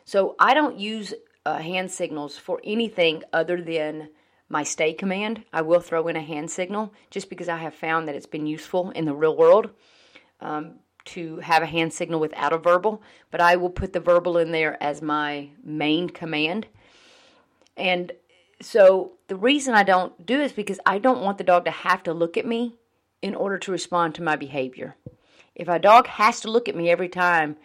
So 0.03 0.35
I 0.39 0.55
don't 0.55 0.79
use 0.79 1.13
uh, 1.45 1.59
hand 1.59 1.91
signals 1.91 2.39
for 2.39 2.59
anything 2.63 3.21
other 3.33 3.61
than 3.61 4.09
my 4.49 4.63
stay 4.63 4.93
command. 4.93 5.43
I 5.53 5.61
will 5.61 5.79
throw 5.79 6.07
in 6.07 6.15
a 6.15 6.21
hand 6.21 6.49
signal 6.49 6.91
just 7.11 7.29
because 7.29 7.49
I 7.49 7.57
have 7.57 7.75
found 7.75 8.07
that 8.07 8.15
it's 8.15 8.25
been 8.25 8.47
useful 8.47 8.89
in 8.89 9.05
the 9.05 9.13
real 9.13 9.37
world 9.37 9.69
um, 10.41 10.79
to 11.05 11.37
have 11.37 11.63
a 11.63 11.67
hand 11.67 11.93
signal 11.93 12.19
without 12.19 12.53
a 12.53 12.57
verbal, 12.57 13.01
but 13.29 13.41
I 13.41 13.55
will 13.55 13.69
put 13.69 13.93
the 13.93 13.99
verbal 13.99 14.37
in 14.37 14.51
there 14.51 14.81
as 14.81 15.01
my 15.01 15.49
main 15.63 16.09
command. 16.09 16.67
And 17.75 18.11
so 18.61 19.13
the 19.27 19.35
reason 19.35 19.73
I 19.73 19.83
don't 19.83 20.25
do 20.25 20.39
is 20.39 20.51
because 20.51 20.79
I 20.85 20.99
don't 20.99 21.21
want 21.21 21.37
the 21.37 21.43
dog 21.43 21.65
to 21.65 21.71
have 21.71 22.03
to 22.03 22.13
look 22.13 22.37
at 22.37 22.45
me 22.45 22.75
in 23.21 23.35
order 23.35 23.57
to 23.57 23.71
respond 23.71 24.15
to 24.15 24.23
my 24.23 24.35
behavior. 24.35 24.95
If 25.55 25.67
a 25.67 25.79
dog 25.79 26.07
has 26.07 26.39
to 26.41 26.51
look 26.51 26.69
at 26.69 26.75
me 26.75 26.89
every 26.89 27.09
time 27.09 27.57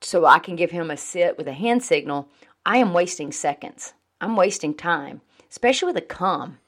so 0.00 0.24
I 0.24 0.38
can 0.38 0.56
give 0.56 0.70
him 0.70 0.90
a 0.90 0.96
sit 0.96 1.36
with 1.36 1.48
a 1.48 1.52
hand 1.52 1.82
signal, 1.82 2.28
I 2.64 2.78
am 2.78 2.92
wasting 2.92 3.32
seconds. 3.32 3.94
I'm 4.20 4.36
wasting 4.36 4.74
time 4.74 5.20
especially 5.56 5.86
with 5.86 5.96
a 5.96 6.06
come. 6.06 6.58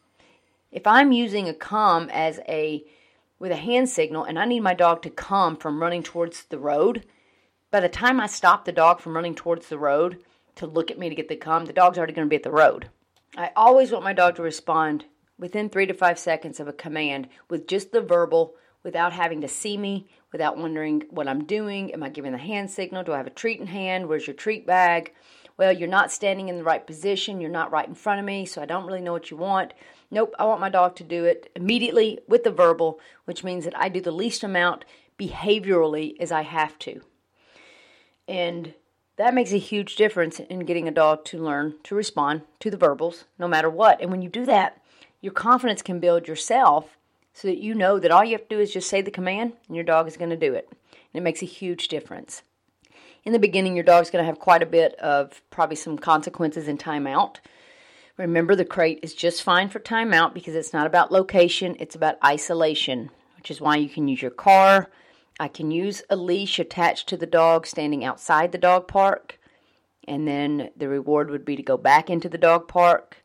If 0.73 0.87
I'm 0.87 1.13
using 1.13 1.47
a 1.47 1.55
come 1.55 2.09
as 2.11 2.41
a 2.49 2.85
with 3.39 3.53
a 3.53 3.57
hand 3.57 3.89
signal 3.89 4.25
and 4.25 4.39
I 4.39 4.45
need 4.45 4.61
my 4.61 4.75
dog 4.75 5.03
to 5.03 5.11
come 5.11 5.57
from 5.57 5.81
running 5.81 6.03
towards 6.03 6.45
the 6.45 6.59
road, 6.59 7.05
by 7.71 7.81
the 7.81 7.89
time 7.89 8.21
I 8.21 8.27
stop 8.27 8.65
the 8.65 8.73
dog 8.73 9.01
from 9.01 9.15
running 9.15 9.35
towards 9.35 9.69
the 9.69 9.79
road 9.79 10.19
to 10.57 10.67
look 10.67 10.91
at 10.91 10.99
me 10.99 11.09
to 11.09 11.15
get 11.15 11.29
the 11.29 11.37
come, 11.37 11.67
the 11.67 11.73
dog's 11.73 11.99
already 11.99 12.13
going 12.13 12.27
to 12.27 12.31
be 12.31 12.37
at 12.37 12.43
the 12.43 12.51
road. 12.51 12.89
I 13.37 13.51
always 13.55 13.93
want 13.93 14.05
my 14.05 14.13
dog 14.13 14.37
to 14.37 14.43
respond 14.43 15.05
within 15.39 15.69
three 15.69 15.87
to 15.87 15.95
five 15.95 16.19
seconds 16.19 16.61
of 16.61 16.69
a 16.69 16.73
command 16.73 17.29
with 17.49 17.69
just 17.69 17.93
the 17.93 18.01
verbal 18.01 18.55
without 18.83 19.13
having 19.13 19.41
to 19.43 19.49
see 19.49 19.77
me, 19.77 20.09
without 20.33 20.57
wondering 20.57 21.03
what 21.11 21.29
I'm 21.29 21.45
doing. 21.45 21.93
Am 21.93 22.03
I 22.03 22.09
giving 22.09 22.33
the 22.33 22.39
hand 22.39 22.71
signal? 22.71 23.05
Do 23.05 23.13
I 23.13 23.19
have 23.19 23.27
a 23.27 23.31
treat 23.31 23.61
in 23.61 23.67
hand? 23.67 24.09
Where's 24.09 24.27
your 24.27 24.35
treat 24.35 24.67
bag? 24.67 25.13
well, 25.59 25.73
you're 25.73 25.89
not 25.89 26.13
standing 26.13 26.49
in 26.49 26.57
the 26.57 26.65
right 26.65 26.87
position, 26.87 27.41
you're 27.41 27.51
not 27.51 27.73
right 27.73 27.87
in 27.87 27.95
front 27.95 28.21
of 28.21 28.25
me, 28.25 28.47
so 28.47 28.63
I 28.63 28.67
don't 28.67 28.87
really 28.87 29.01
know 29.01 29.13
what 29.13 29.31
you 29.31 29.37
want. 29.37 29.75
Nope, 30.11 30.35
I 30.39 30.45
want 30.45 30.61
my 30.61 30.71
dog 30.71 30.97
to 30.97 31.05
do 31.05 31.25
it 31.25 31.51
immediately 31.55 32.19
with 32.27 32.45
the 32.45 32.51
verbal, 32.51 32.99
which 33.27 33.45
means 33.45 33.65
that 33.65 33.79
I 33.79 33.89
do 33.89 34.01
the 34.01 34.11
least 34.11 34.43
amount 34.43 34.85
behaviorally 35.19 36.15
as 36.19 36.33
I 36.33 36.43
have 36.43 36.79
to. 36.81 37.03
And 38.27 38.75
that 39.17 39.35
makes 39.35 39.53
a 39.53 39.59
huge 39.59 39.97
difference 39.97 40.39
in 40.39 40.61
getting 40.61 40.89
a 40.89 40.93
dog 40.93 41.25
to 41.27 41.43
learn 41.43 41.75
to 41.85 41.95
respond 41.95 42.43
to 42.61 42.71
the 42.71 42.77
verbals 42.77 43.25
no 43.39 43.49
matter 43.49 43.69
what. 43.69 44.01
And 44.01 44.11
when 44.11 44.23
you 44.23 44.29
do 44.29 44.47
that, 44.47 44.81
your 45.21 45.33
confidence 45.33 45.83
can 45.83 46.01
build 46.01 46.29
yourself 46.29 46.97
so 47.33 47.49
that 47.49 47.59
you 47.59 47.75
know 47.75 47.99
that 47.99 48.11
all 48.11 48.25
you 48.25 48.33
have 48.33 48.49
to 48.49 48.57
do 48.57 48.61
is 48.61 48.73
just 48.73 48.89
say 48.89 49.03
the 49.03 49.11
command 49.11 49.53
and 49.67 49.77
your 49.77 49.85
dog 49.85 50.09
is 50.09 50.17
going 50.17 50.31
to 50.31 50.37
do 50.37 50.55
it. 50.55 50.69
And 50.93 51.21
it 51.21 51.23
makes 51.23 51.43
a 51.43 51.47
huge 51.47 51.89
difference. 51.89 52.43
In 53.25 53.33
the 53.33 53.39
beginning, 53.39 53.75
your 53.75 53.85
dog's 53.85 54.11
going 54.11 54.23
to 54.23 54.27
have 54.27 54.39
quite 54.39 54.63
a 54.63 54.67
bit 54.67 54.95
of 54.97 55.43
probably 55.51 55.77
some 55.77 55.99
consequences 55.99 56.69
in 56.69 56.79
timeout. 56.79 57.37
Remember, 58.19 58.57
the 58.57 58.65
crate 58.65 58.99
is 59.03 59.15
just 59.15 59.45
fine 59.45 59.69
for 59.69 59.79
timeout 59.79 60.35
because 60.35 60.57
it's 60.57 60.73
not 60.73 60.89
about 60.89 61.13
location, 61.13 61.77
it's 61.79 61.95
about 61.95 62.19
isolation, 62.25 63.11
which 63.37 63.49
is 63.49 63.61
why 63.61 63.77
you 63.77 63.89
can 63.89 64.09
use 64.09 64.21
your 64.21 64.33
car. 64.33 64.91
I 65.39 65.47
can 65.47 65.71
use 65.71 66.03
a 66.11 66.17
leash 66.17 66.59
attached 66.59 67.09
to 67.09 67.17
the 67.17 67.27
dog 67.27 67.65
standing 67.65 68.05
outside 68.05 68.51
the 68.51 68.59
dog 68.59 68.89
park, 68.89 69.39
and 70.09 70.27
then 70.27 70.71
the 70.77 70.89
reward 70.89 71.31
would 71.31 71.45
be 71.45 71.55
to 71.55 71.63
go 71.63 71.77
back 71.77 72.11
into 72.11 72.29
the 72.29 72.39
dog 72.39 72.67
park. 72.67 73.23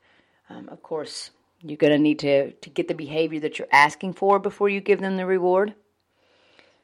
Um, 0.47 0.69
of 0.69 0.83
course, 0.83 1.31
you're 1.61 1.75
going 1.75 1.93
to 1.93 1.97
need 1.97 2.19
to, 2.19 2.51
to 2.51 2.69
get 2.69 2.87
the 2.87 2.93
behavior 2.93 3.39
that 3.39 3.57
you're 3.57 3.67
asking 3.71 4.13
for 4.13 4.37
before 4.37 4.69
you 4.69 4.79
give 4.79 5.01
them 5.01 5.17
the 5.17 5.25
reward. 5.25 5.73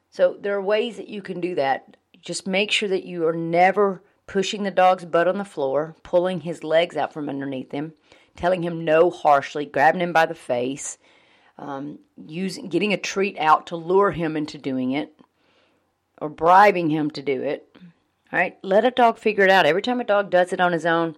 So, 0.10 0.36
there 0.42 0.56
are 0.56 0.62
ways 0.62 0.98
that 0.98 1.10
you 1.10 1.22
can 1.22 1.40
do 1.40 1.54
that. 1.56 1.96
Just 2.20 2.48
make 2.48 2.72
sure 2.72 2.90
that 2.90 3.06
you 3.06 3.28
are 3.28 3.36
never 3.36 4.02
pushing 4.30 4.62
the 4.62 4.70
dog's 4.70 5.06
butt 5.06 5.28
on 5.28 5.40
the 5.40 5.44
floor, 5.44 5.96
pulling 6.04 6.42
his 6.42 6.64
legs 6.64 6.96
out 6.96 7.12
from 7.12 7.28
underneath 7.28 7.72
him, 7.72 7.92
telling 8.36 8.62
him 8.62 8.86
no 8.86 9.10
harshly, 9.10 9.66
grabbing 9.66 10.02
him 10.02 10.14
by 10.14 10.28
the 10.28 10.36
face, 10.36 11.00
um, 11.58 11.98
using 12.28 12.70
getting 12.70 12.94
a 12.94 12.98
treat 12.98 13.36
out 13.40 13.66
to 13.66 13.76
lure 13.76 14.12
him 14.12 14.38
into 14.38 14.60
doing 14.60 14.92
it, 14.92 15.20
or 16.22 16.30
bribing 16.30 16.92
him 16.92 17.10
to 17.10 17.24
do 17.24 17.42
it. 17.42 17.76
All 18.32 18.38
right, 18.38 18.56
let 18.62 18.86
a 18.86 18.92
dog 18.92 19.18
figure 19.18 19.44
it 19.44 19.50
out. 19.50 19.66
Every 19.66 19.82
time 19.82 20.00
a 20.00 20.04
dog 20.04 20.30
does 20.30 20.54
it 20.54 20.62
on 20.62 20.74
his 20.74 20.86
own 20.86 21.16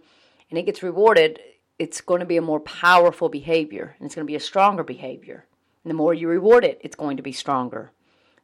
and 0.49 0.57
it 0.57 0.65
gets 0.65 0.81
rewarded, 0.81 1.37
it's 1.77 1.99
going 1.99 2.21
to 2.21 2.25
be 2.25 2.37
a 2.37 2.41
more 2.41 2.61
powerful 2.61 3.27
behavior 3.27 3.93
and 3.99 4.05
it's 4.05 4.15
going 4.15 4.25
to 4.25 4.31
be 4.31 4.37
a 4.37 4.39
stronger 4.39 4.85
behavior. 4.85 5.45
And 5.83 5.91
the 5.91 5.95
more 5.95 6.13
you 6.13 6.29
reward 6.29 6.63
it, 6.63 6.79
it's 6.81 6.95
going 6.95 7.17
to 7.17 7.23
be 7.23 7.33
stronger. 7.33 7.91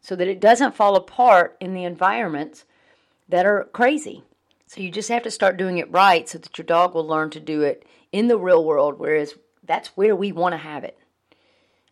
So 0.01 0.13
that 0.17 0.27
it 0.27 0.41
doesn't 0.41 0.75
fall 0.75 0.97
apart 0.97 1.55
in 1.61 1.73
the 1.73 1.85
environments 1.85 2.65
that 3.29 3.45
are 3.45 3.69
crazy. 3.71 4.23
So 4.67 4.81
you 4.81 4.91
just 4.91 5.09
have 5.09 5.23
to 5.23 5.31
start 5.31 5.57
doing 5.57 5.77
it 5.77 5.91
right 5.91 6.27
so 6.27 6.37
that 6.37 6.57
your 6.57 6.65
dog 6.65 6.93
will 6.93 7.07
learn 7.07 7.29
to 7.31 7.39
do 7.39 7.61
it 7.61 7.85
in 8.11 8.27
the 8.27 8.37
real 8.37 8.63
world, 8.63 8.99
whereas 8.99 9.35
that's 9.63 9.89
where 9.95 10.15
we 10.15 10.31
want 10.31 10.53
to 10.53 10.57
have 10.57 10.83
it. 10.83 10.99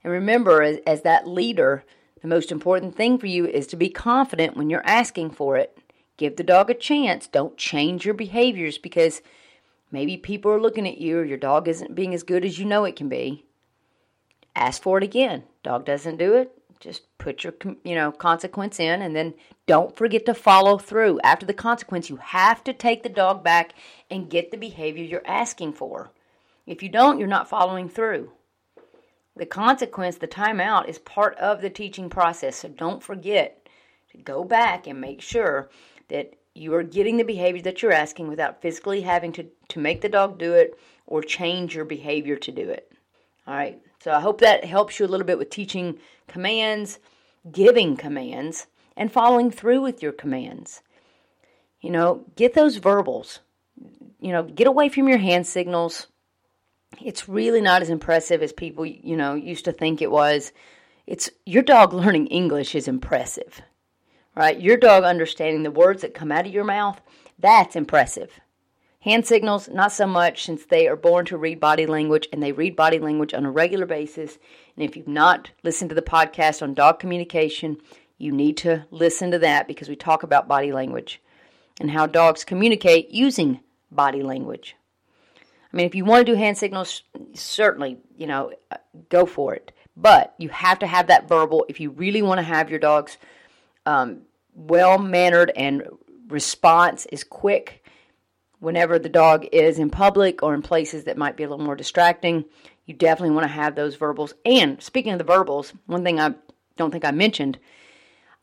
And 0.04 0.12
remember, 0.12 0.62
as, 0.62 0.80
as 0.86 1.02
that 1.02 1.28
leader, 1.28 1.86
the 2.22 2.28
most 2.28 2.52
important 2.52 2.96
thing 2.96 3.18
for 3.18 3.28
you 3.28 3.48
is 3.48 3.66
to 3.68 3.78
be 3.78 3.90
confident 3.90 4.58
when 4.58 4.70
you're 4.70 4.86
asking 4.86 5.32
for 5.32 5.56
it. 5.56 5.78
Give 6.18 6.36
the 6.36 6.44
dog 6.44 6.70
a 6.70 6.74
chance. 6.74 7.28
Don't 7.28 7.58
change 7.58 8.06
your 8.06 8.14
behaviors 8.14 8.78
because 8.78 9.22
maybe 9.90 10.18
people 10.18 10.52
are 10.52 10.62
looking 10.62 10.88
at 10.88 10.98
you 10.98 11.20
or 11.20 11.26
your 11.26 11.38
dog 11.38 11.68
isn't 11.68 11.96
being 11.96 12.14
as 12.14 12.24
good 12.24 12.44
as 12.44 12.60
you 12.60 12.66
know 12.66 12.84
it 12.84 12.96
can 12.96 13.10
be. 13.10 13.46
Ask 14.56 14.82
for 14.82 14.98
it 14.98 15.04
again. 15.04 15.44
Dog 15.64 15.86
doesn't 15.86 16.18
do 16.18 16.34
it, 16.36 16.52
just 16.80 17.04
put 17.18 17.44
your 17.44 17.54
you 17.84 17.96
know 17.96 18.12
consequence 18.12 18.80
in 18.80 19.02
and 19.02 19.16
then 19.16 19.34
don't 19.66 19.96
forget 19.96 20.26
to 20.26 20.34
follow 20.34 20.78
through. 20.78 21.20
After 21.24 21.46
the 21.46 21.54
consequence 21.54 22.10
you 22.10 22.18
have 22.18 22.64
to 22.66 22.74
take 22.74 23.04
the 23.04 23.10
dog 23.10 23.44
back 23.44 23.74
and 24.10 24.30
get 24.30 24.52
the 24.52 24.58
behavior 24.58 25.04
you're 25.04 25.26
asking 25.26 25.74
for. 25.74 26.12
If 26.66 26.84
you 26.84 26.90
don't 26.90 27.20
you're 27.20 27.28
not 27.28 27.50
following 27.50 27.90
through. 27.90 28.32
The 29.36 29.46
consequence 29.46 30.18
the 30.18 30.28
timeout 30.28 30.88
is 30.88 31.00
part 31.00 31.36
of 31.38 31.62
the 31.62 31.70
teaching 31.70 32.10
process 32.10 32.58
so 32.58 32.70
don't 32.70 33.04
forget 33.04 33.68
to 34.12 34.18
go 34.18 34.44
back 34.44 34.88
and 34.88 35.02
make 35.02 35.22
sure 35.22 35.70
that 36.08 36.34
you 36.54 36.74
are 36.74 36.84
getting 36.84 37.18
the 37.18 37.24
behavior 37.24 37.62
that 37.64 37.82
you're 37.82 37.92
asking 37.92 38.30
without 38.30 38.62
physically 38.62 39.02
having 39.02 39.34
to, 39.34 39.46
to 39.68 39.80
make 39.80 40.02
the 40.02 40.08
dog 40.08 40.38
do 40.40 40.54
it 40.54 40.80
or 41.06 41.22
change 41.22 41.76
your 41.76 41.84
behavior 41.84 42.38
to 42.38 42.52
do 42.52 42.70
it 42.70 42.95
all 43.48 43.56
right 43.56 43.82
so 44.06 44.12
I 44.12 44.20
hope 44.20 44.40
that 44.42 44.66
helps 44.66 45.00
you 45.00 45.06
a 45.08 45.08
little 45.08 45.26
bit 45.26 45.40
with 45.40 45.50
teaching 45.50 45.98
commands, 46.28 47.00
giving 47.52 47.98
commands, 47.98 48.68
and 48.96 49.12
following 49.12 49.50
through 49.50 49.82
with 49.82 50.04
your 50.04 50.12
commands. 50.12 50.84
You 51.82 51.90
know, 51.90 52.24
get 52.36 52.54
those 52.54 52.78
verbals. 52.78 53.40
You 54.20 54.32
know, 54.32 54.44
get 54.44 54.68
away 54.68 54.90
from 54.90 55.08
your 55.08 55.18
hand 55.18 55.48
signals. 55.48 56.06
It's 57.04 57.28
really 57.28 57.62
not 57.62 57.82
as 57.82 57.90
impressive 57.90 58.44
as 58.44 58.54
people, 58.54 58.86
you 58.86 59.18
know, 59.18 59.34
used 59.34 59.66
to 59.66 59.72
think 59.72 60.04
it 60.04 60.12
was. 60.12 60.52
It's 61.08 61.32
your 61.48 61.64
dog 61.64 61.92
learning 61.92 62.28
English 62.28 62.76
is 62.76 62.88
impressive. 62.88 63.64
Right? 64.36 64.62
Your 64.62 64.78
dog 64.78 65.04
understanding 65.04 65.64
the 65.64 65.72
words 65.72 66.04
that 66.04 66.14
come 66.14 66.32
out 66.32 66.46
of 66.46 66.54
your 66.54 66.64
mouth, 66.64 67.02
that's 67.40 67.76
impressive. 67.76 68.40
Hand 69.06 69.28
signals, 69.28 69.70
not 69.70 69.92
so 69.92 70.08
much, 70.08 70.46
since 70.46 70.66
they 70.66 70.88
are 70.88 70.96
born 70.96 71.28
to 71.28 71.38
read 71.38 71.60
body 71.60 71.86
language 71.86 72.28
and 72.34 72.42
they 72.42 72.52
read 72.52 72.76
body 72.76 72.98
language 72.98 73.36
on 73.36 73.46
a 73.46 73.52
regular 73.52 73.86
basis. 73.86 74.40
And 74.76 74.84
if 74.84 74.98
you've 74.98 75.08
not 75.08 75.52
listened 75.62 75.90
to 75.90 75.96
the 75.96 76.02
podcast 76.02 76.64
on 76.64 76.74
dog 76.74 76.98
communication, 76.98 77.78
you 78.18 78.32
need 78.32 78.58
to 78.58 78.88
listen 78.90 79.30
to 79.30 79.38
that 79.38 79.68
because 79.68 79.88
we 79.90 79.96
talk 79.96 80.24
about 80.24 80.48
body 80.48 80.72
language 80.72 81.22
and 81.80 81.92
how 81.92 82.08
dogs 82.08 82.44
communicate 82.44 83.12
using 83.12 83.60
body 83.92 84.24
language. 84.24 84.76
I 85.72 85.78
mean, 85.78 85.86
if 85.86 85.94
you 85.94 86.04
want 86.04 86.26
to 86.26 86.34
do 86.34 86.36
hand 86.36 86.58
signals, 86.58 87.04
certainly, 87.36 88.00
you 88.18 88.26
know, 88.26 88.54
go 89.10 89.28
for 89.28 89.54
it. 89.54 89.72
But 89.96 90.34
you 90.40 90.50
have 90.50 90.80
to 90.80 90.88
have 90.88 91.06
that 91.08 91.30
verbal 91.30 91.68
if 91.70 91.80
you 91.80 91.92
really 91.92 92.24
want 92.24 92.40
to 92.40 92.44
have 92.44 92.72
your 92.72 92.80
dogs 92.80 93.18
um, 93.86 94.22
well 94.56 94.98
mannered 94.98 95.52
and 95.56 95.84
response 96.28 97.06
is 97.12 97.24
quick 97.24 97.84
whenever 98.66 98.98
the 98.98 99.08
dog 99.08 99.46
is 99.52 99.78
in 99.78 99.92
public 99.92 100.42
or 100.42 100.56
in 100.56 100.62
places 100.64 101.04
that 101.04 101.20
might 101.20 101.38
be 101.38 101.44
a 101.44 101.48
little 101.48 101.64
more 101.64 101.76
distracting, 101.76 102.44
you 102.86 102.96
definitely 102.96 103.30
want 103.30 103.44
to 103.44 103.54
have 103.54 103.76
those 103.76 103.96
verbals. 103.96 104.34
And 104.44 104.82
speaking 104.82 105.12
of 105.12 105.20
the 105.20 105.24
verbals, 105.24 105.72
one 105.86 106.04
thing 106.04 106.20
I 106.20 106.34
don't 106.76 106.90
think 106.90 107.06
I 107.06 107.12
mentioned, 107.12 107.60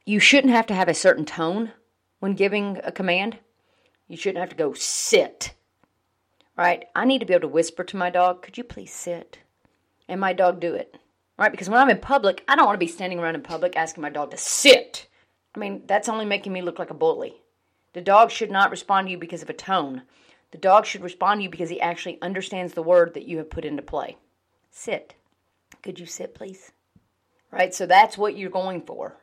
you 0.06 0.20
shouldn't 0.20 0.52
have 0.52 0.66
to 0.66 0.74
have 0.74 0.86
a 0.86 0.94
certain 0.94 1.24
tone 1.24 1.72
when 2.20 2.34
giving 2.34 2.78
a 2.84 2.92
command. 2.92 3.38
You 4.06 4.16
shouldn't 4.16 4.38
have 4.38 4.50
to 4.50 4.54
go 4.54 4.74
sit. 4.74 5.54
Right? 6.56 6.84
I 6.94 7.04
need 7.04 7.18
to 7.18 7.26
be 7.26 7.34
able 7.34 7.48
to 7.48 7.48
whisper 7.48 7.82
to 7.82 7.96
my 7.96 8.08
dog, 8.08 8.42
could 8.42 8.56
you 8.56 8.62
please 8.62 8.92
sit? 8.92 9.40
And 10.08 10.20
my 10.20 10.32
dog 10.32 10.60
do 10.60 10.72
it. 10.72 10.98
Right? 11.36 11.50
Because 11.50 11.68
when 11.68 11.80
I'm 11.80 11.90
in 11.90 11.98
public, 11.98 12.44
I 12.46 12.54
don't 12.54 12.66
want 12.66 12.76
to 12.76 12.86
be 12.86 12.92
standing 12.92 13.18
around 13.18 13.34
in 13.34 13.42
public 13.42 13.76
asking 13.76 14.02
my 14.02 14.10
dog 14.10 14.30
to 14.30 14.36
sit. 14.36 15.08
I 15.56 15.58
mean, 15.58 15.82
that's 15.86 16.08
only 16.08 16.26
making 16.26 16.52
me 16.52 16.62
look 16.62 16.78
like 16.78 16.90
a 16.90 16.94
bully. 16.94 17.41
The 17.92 18.00
dog 18.00 18.30
should 18.30 18.50
not 18.50 18.70
respond 18.70 19.06
to 19.06 19.10
you 19.10 19.18
because 19.18 19.42
of 19.42 19.50
a 19.50 19.54
tone. 19.54 20.02
The 20.50 20.58
dog 20.58 20.86
should 20.86 21.02
respond 21.02 21.38
to 21.38 21.44
you 21.44 21.50
because 21.50 21.70
he 21.70 21.80
actually 21.80 22.20
understands 22.22 22.74
the 22.74 22.82
word 22.82 23.14
that 23.14 23.26
you 23.26 23.38
have 23.38 23.50
put 23.50 23.64
into 23.64 23.82
play. 23.82 24.16
Sit. 24.70 25.14
Could 25.82 25.98
you 25.98 26.06
sit, 26.06 26.34
please? 26.34 26.72
Right? 27.50 27.74
So 27.74 27.86
that's 27.86 28.16
what 28.16 28.36
you're 28.36 28.50
going 28.50 28.82
for. 28.82 29.18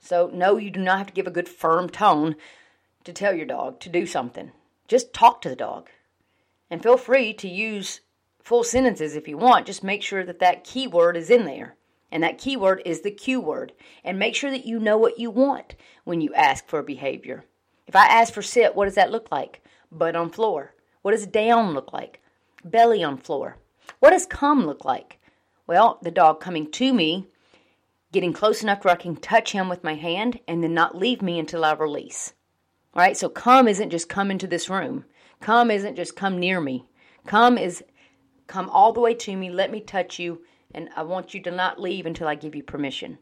So, 0.00 0.30
no, 0.32 0.58
you 0.58 0.70
do 0.70 0.80
not 0.80 0.98
have 0.98 1.06
to 1.08 1.12
give 1.12 1.26
a 1.26 1.30
good 1.30 1.48
firm 1.48 1.88
tone 1.88 2.36
to 3.04 3.12
tell 3.12 3.34
your 3.34 3.46
dog 3.46 3.80
to 3.80 3.88
do 3.88 4.06
something. 4.06 4.52
Just 4.88 5.12
talk 5.12 5.40
to 5.42 5.48
the 5.48 5.56
dog. 5.56 5.88
And 6.70 6.82
feel 6.82 6.96
free 6.96 7.32
to 7.34 7.48
use 7.48 8.00
full 8.42 8.64
sentences 8.64 9.16
if 9.16 9.28
you 9.28 9.38
want. 9.38 9.66
Just 9.66 9.82
make 9.82 10.02
sure 10.02 10.24
that 10.24 10.40
that 10.40 10.64
keyword 10.64 11.16
is 11.16 11.30
in 11.30 11.44
there. 11.44 11.76
And 12.10 12.22
that 12.22 12.38
keyword 12.38 12.82
is 12.84 13.00
the 13.00 13.10
cue 13.10 13.40
word. 13.40 13.72
And 14.02 14.18
make 14.18 14.34
sure 14.34 14.50
that 14.50 14.66
you 14.66 14.78
know 14.78 14.98
what 14.98 15.18
you 15.18 15.30
want 15.30 15.74
when 16.04 16.20
you 16.20 16.32
ask 16.34 16.66
for 16.66 16.82
behavior. 16.82 17.44
If 17.86 17.96
I 17.96 18.06
ask 18.06 18.32
for 18.32 18.42
sit, 18.42 18.74
what 18.74 18.86
does 18.86 18.94
that 18.94 19.10
look 19.10 19.30
like? 19.30 19.62
Butt 19.90 20.16
on 20.16 20.30
floor. 20.30 20.74
What 21.02 21.12
does 21.12 21.26
down 21.26 21.74
look 21.74 21.92
like? 21.92 22.20
Belly 22.64 23.04
on 23.04 23.18
floor. 23.18 23.58
What 24.00 24.10
does 24.10 24.26
come 24.26 24.66
look 24.66 24.84
like? 24.84 25.18
Well, 25.66 25.98
the 26.02 26.10
dog 26.10 26.40
coming 26.40 26.70
to 26.72 26.92
me, 26.92 27.28
getting 28.12 28.32
close 28.32 28.62
enough 28.62 28.84
where 28.84 28.94
I 28.94 28.98
can 28.98 29.16
touch 29.16 29.52
him 29.52 29.68
with 29.68 29.84
my 29.84 29.94
hand 29.94 30.40
and 30.46 30.62
then 30.62 30.74
not 30.74 30.96
leave 30.96 31.22
me 31.22 31.38
until 31.38 31.64
I 31.64 31.72
release. 31.72 32.32
All 32.94 33.02
right, 33.02 33.16
so 33.16 33.28
come 33.28 33.66
isn't 33.66 33.90
just 33.90 34.08
come 34.08 34.30
into 34.30 34.46
this 34.46 34.70
room. 34.70 35.04
Come 35.40 35.70
isn't 35.70 35.96
just 35.96 36.16
come 36.16 36.38
near 36.38 36.60
me. 36.60 36.86
Come 37.26 37.58
is 37.58 37.82
come 38.46 38.68
all 38.70 38.92
the 38.92 39.00
way 39.00 39.14
to 39.14 39.36
me, 39.36 39.50
let 39.50 39.70
me 39.70 39.80
touch 39.80 40.18
you, 40.18 40.42
and 40.74 40.88
I 40.96 41.02
want 41.02 41.34
you 41.34 41.42
to 41.42 41.50
not 41.50 41.80
leave 41.80 42.06
until 42.06 42.28
I 42.28 42.34
give 42.34 42.54
you 42.54 42.62
permission. 42.62 43.18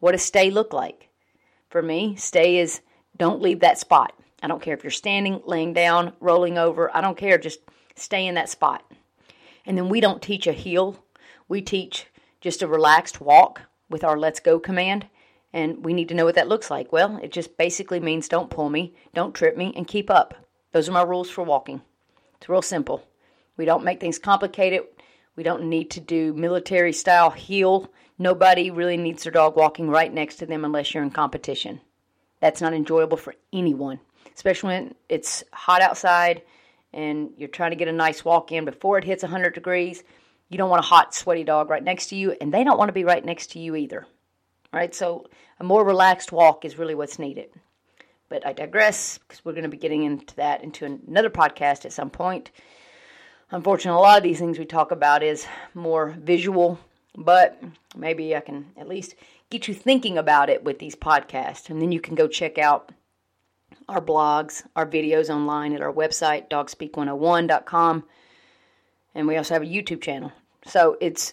What 0.00 0.12
does 0.12 0.22
stay 0.22 0.50
look 0.50 0.72
like? 0.72 1.08
For 1.68 1.82
me, 1.82 2.14
stay 2.16 2.58
is 2.58 2.80
don't 3.16 3.42
leave 3.42 3.60
that 3.60 3.78
spot. 3.78 4.12
I 4.42 4.48
don't 4.48 4.62
care 4.62 4.74
if 4.74 4.84
you're 4.84 4.90
standing, 4.90 5.40
laying 5.46 5.72
down, 5.72 6.12
rolling 6.20 6.58
over. 6.58 6.94
I 6.94 7.00
don't 7.00 7.16
care. 7.16 7.38
Just 7.38 7.60
stay 7.94 8.26
in 8.26 8.34
that 8.34 8.48
spot. 8.48 8.84
And 9.64 9.76
then 9.76 9.88
we 9.88 10.00
don't 10.00 10.22
teach 10.22 10.46
a 10.46 10.52
heel. 10.52 11.02
We 11.48 11.62
teach 11.62 12.06
just 12.40 12.62
a 12.62 12.68
relaxed 12.68 13.20
walk 13.20 13.62
with 13.88 14.04
our 14.04 14.18
let's 14.18 14.40
go 14.40 14.58
command. 14.58 15.06
And 15.52 15.84
we 15.84 15.94
need 15.94 16.08
to 16.08 16.14
know 16.14 16.24
what 16.24 16.34
that 16.34 16.48
looks 16.48 16.70
like. 16.70 16.92
Well, 16.92 17.18
it 17.22 17.32
just 17.32 17.56
basically 17.56 18.00
means 18.00 18.28
don't 18.28 18.50
pull 18.50 18.68
me, 18.68 18.94
don't 19.14 19.34
trip 19.34 19.56
me, 19.56 19.72
and 19.74 19.86
keep 19.86 20.10
up. 20.10 20.34
Those 20.72 20.88
are 20.88 20.92
my 20.92 21.02
rules 21.02 21.30
for 21.30 21.42
walking. 21.42 21.80
It's 22.36 22.48
real 22.48 22.62
simple. 22.62 23.06
We 23.56 23.64
don't 23.64 23.84
make 23.84 24.00
things 24.00 24.18
complicated. 24.18 24.82
We 25.34 25.42
don't 25.42 25.68
need 25.68 25.90
to 25.92 26.00
do 26.00 26.34
military 26.34 26.92
style 26.92 27.30
heel. 27.30 27.90
Nobody 28.18 28.70
really 28.70 28.96
needs 28.96 29.22
their 29.22 29.32
dog 29.32 29.56
walking 29.56 29.88
right 29.88 30.12
next 30.12 30.36
to 30.36 30.46
them 30.46 30.64
unless 30.64 30.92
you're 30.92 31.02
in 31.02 31.10
competition. 31.10 31.80
That's 32.40 32.60
not 32.60 32.74
enjoyable 32.74 33.16
for 33.16 33.34
anyone, 33.52 34.00
especially 34.34 34.68
when 34.68 34.94
it's 35.08 35.44
hot 35.52 35.82
outside 35.82 36.42
and 36.96 37.30
you're 37.36 37.48
trying 37.48 37.70
to 37.70 37.76
get 37.76 37.88
a 37.88 37.92
nice 37.92 38.24
walk 38.24 38.50
in 38.50 38.64
before 38.64 38.98
it 38.98 39.04
hits 39.04 39.22
100 39.22 39.54
degrees. 39.54 40.02
You 40.48 40.58
don't 40.58 40.70
want 40.70 40.84
a 40.84 40.88
hot, 40.88 41.14
sweaty 41.14 41.44
dog 41.44 41.68
right 41.68 41.84
next 41.84 42.06
to 42.06 42.16
you, 42.16 42.34
and 42.40 42.52
they 42.52 42.64
don't 42.64 42.78
want 42.78 42.88
to 42.88 42.94
be 42.94 43.04
right 43.04 43.24
next 43.24 43.52
to 43.52 43.58
you 43.58 43.76
either. 43.76 44.06
Right? 44.72 44.94
So, 44.94 45.26
a 45.60 45.64
more 45.64 45.84
relaxed 45.84 46.32
walk 46.32 46.64
is 46.64 46.78
really 46.78 46.94
what's 46.94 47.18
needed. 47.18 47.50
But 48.28 48.46
I 48.46 48.52
digress 48.52 49.18
because 49.18 49.44
we're 49.44 49.52
going 49.52 49.64
to 49.64 49.68
be 49.68 49.76
getting 49.76 50.04
into 50.04 50.34
that 50.36 50.64
into 50.64 50.84
another 50.84 51.30
podcast 51.30 51.84
at 51.84 51.92
some 51.92 52.10
point. 52.10 52.50
Unfortunately, 53.50 53.98
a 53.98 54.00
lot 54.00 54.16
of 54.16 54.24
these 54.24 54.38
things 54.38 54.58
we 54.58 54.64
talk 54.64 54.90
about 54.90 55.22
is 55.22 55.46
more 55.74 56.16
visual, 56.18 56.80
but 57.16 57.62
maybe 57.94 58.34
I 58.34 58.40
can 58.40 58.66
at 58.76 58.88
least 58.88 59.14
get 59.56 59.68
you 59.68 59.74
thinking 59.74 60.18
about 60.18 60.50
it 60.50 60.64
with 60.64 60.78
these 60.78 60.94
podcasts. 60.94 61.70
And 61.70 61.80
then 61.80 61.90
you 61.90 61.98
can 61.98 62.14
go 62.14 62.28
check 62.28 62.58
out 62.58 62.92
our 63.88 64.02
blogs, 64.02 64.62
our 64.76 64.86
videos 64.86 65.30
online 65.30 65.72
at 65.72 65.80
our 65.80 65.92
website, 65.92 66.50
dogspeak101.com. 66.50 68.04
And 69.14 69.26
we 69.26 69.36
also 69.38 69.54
have 69.54 69.62
a 69.62 69.66
YouTube 69.66 70.02
channel. 70.02 70.30
So 70.66 70.98
it's, 71.00 71.32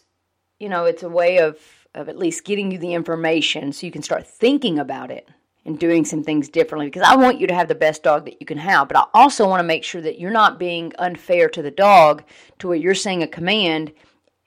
you 0.58 0.70
know, 0.70 0.86
it's 0.86 1.04
a 1.04 1.10
way 1.10 1.40
of, 1.40 1.58
of 1.94 2.08
at 2.08 2.18
least 2.18 2.46
getting 2.46 2.72
you 2.72 2.78
the 2.78 2.94
information 2.94 3.74
so 3.74 3.86
you 3.86 3.92
can 3.92 4.04
start 4.04 4.26
thinking 4.26 4.80
about 4.80 5.12
it 5.12 5.28
and 5.66 5.78
doing 5.78 6.06
some 6.06 6.24
things 6.24 6.48
differently 6.48 6.88
because 6.88 7.02
I 7.06 7.18
want 7.18 7.42
you 7.42 7.48
to 7.48 7.54
have 7.54 7.68
the 7.68 7.76
best 7.76 8.04
dog 8.04 8.24
that 8.24 8.40
you 8.40 8.46
can 8.46 8.58
have. 8.58 8.88
But 8.88 8.98
I 8.98 9.06
also 9.14 9.50
want 9.50 9.60
to 9.60 9.68
make 9.68 9.84
sure 9.84 10.02
that 10.02 10.18
you're 10.18 10.32
not 10.32 10.60
being 10.60 10.94
unfair 10.98 11.50
to 11.50 11.62
the 11.62 11.72
dog 11.72 12.24
to 12.60 12.70
where 12.70 12.78
you're 12.78 12.96
saying 12.96 13.22
a 13.22 13.28
command 13.28 13.92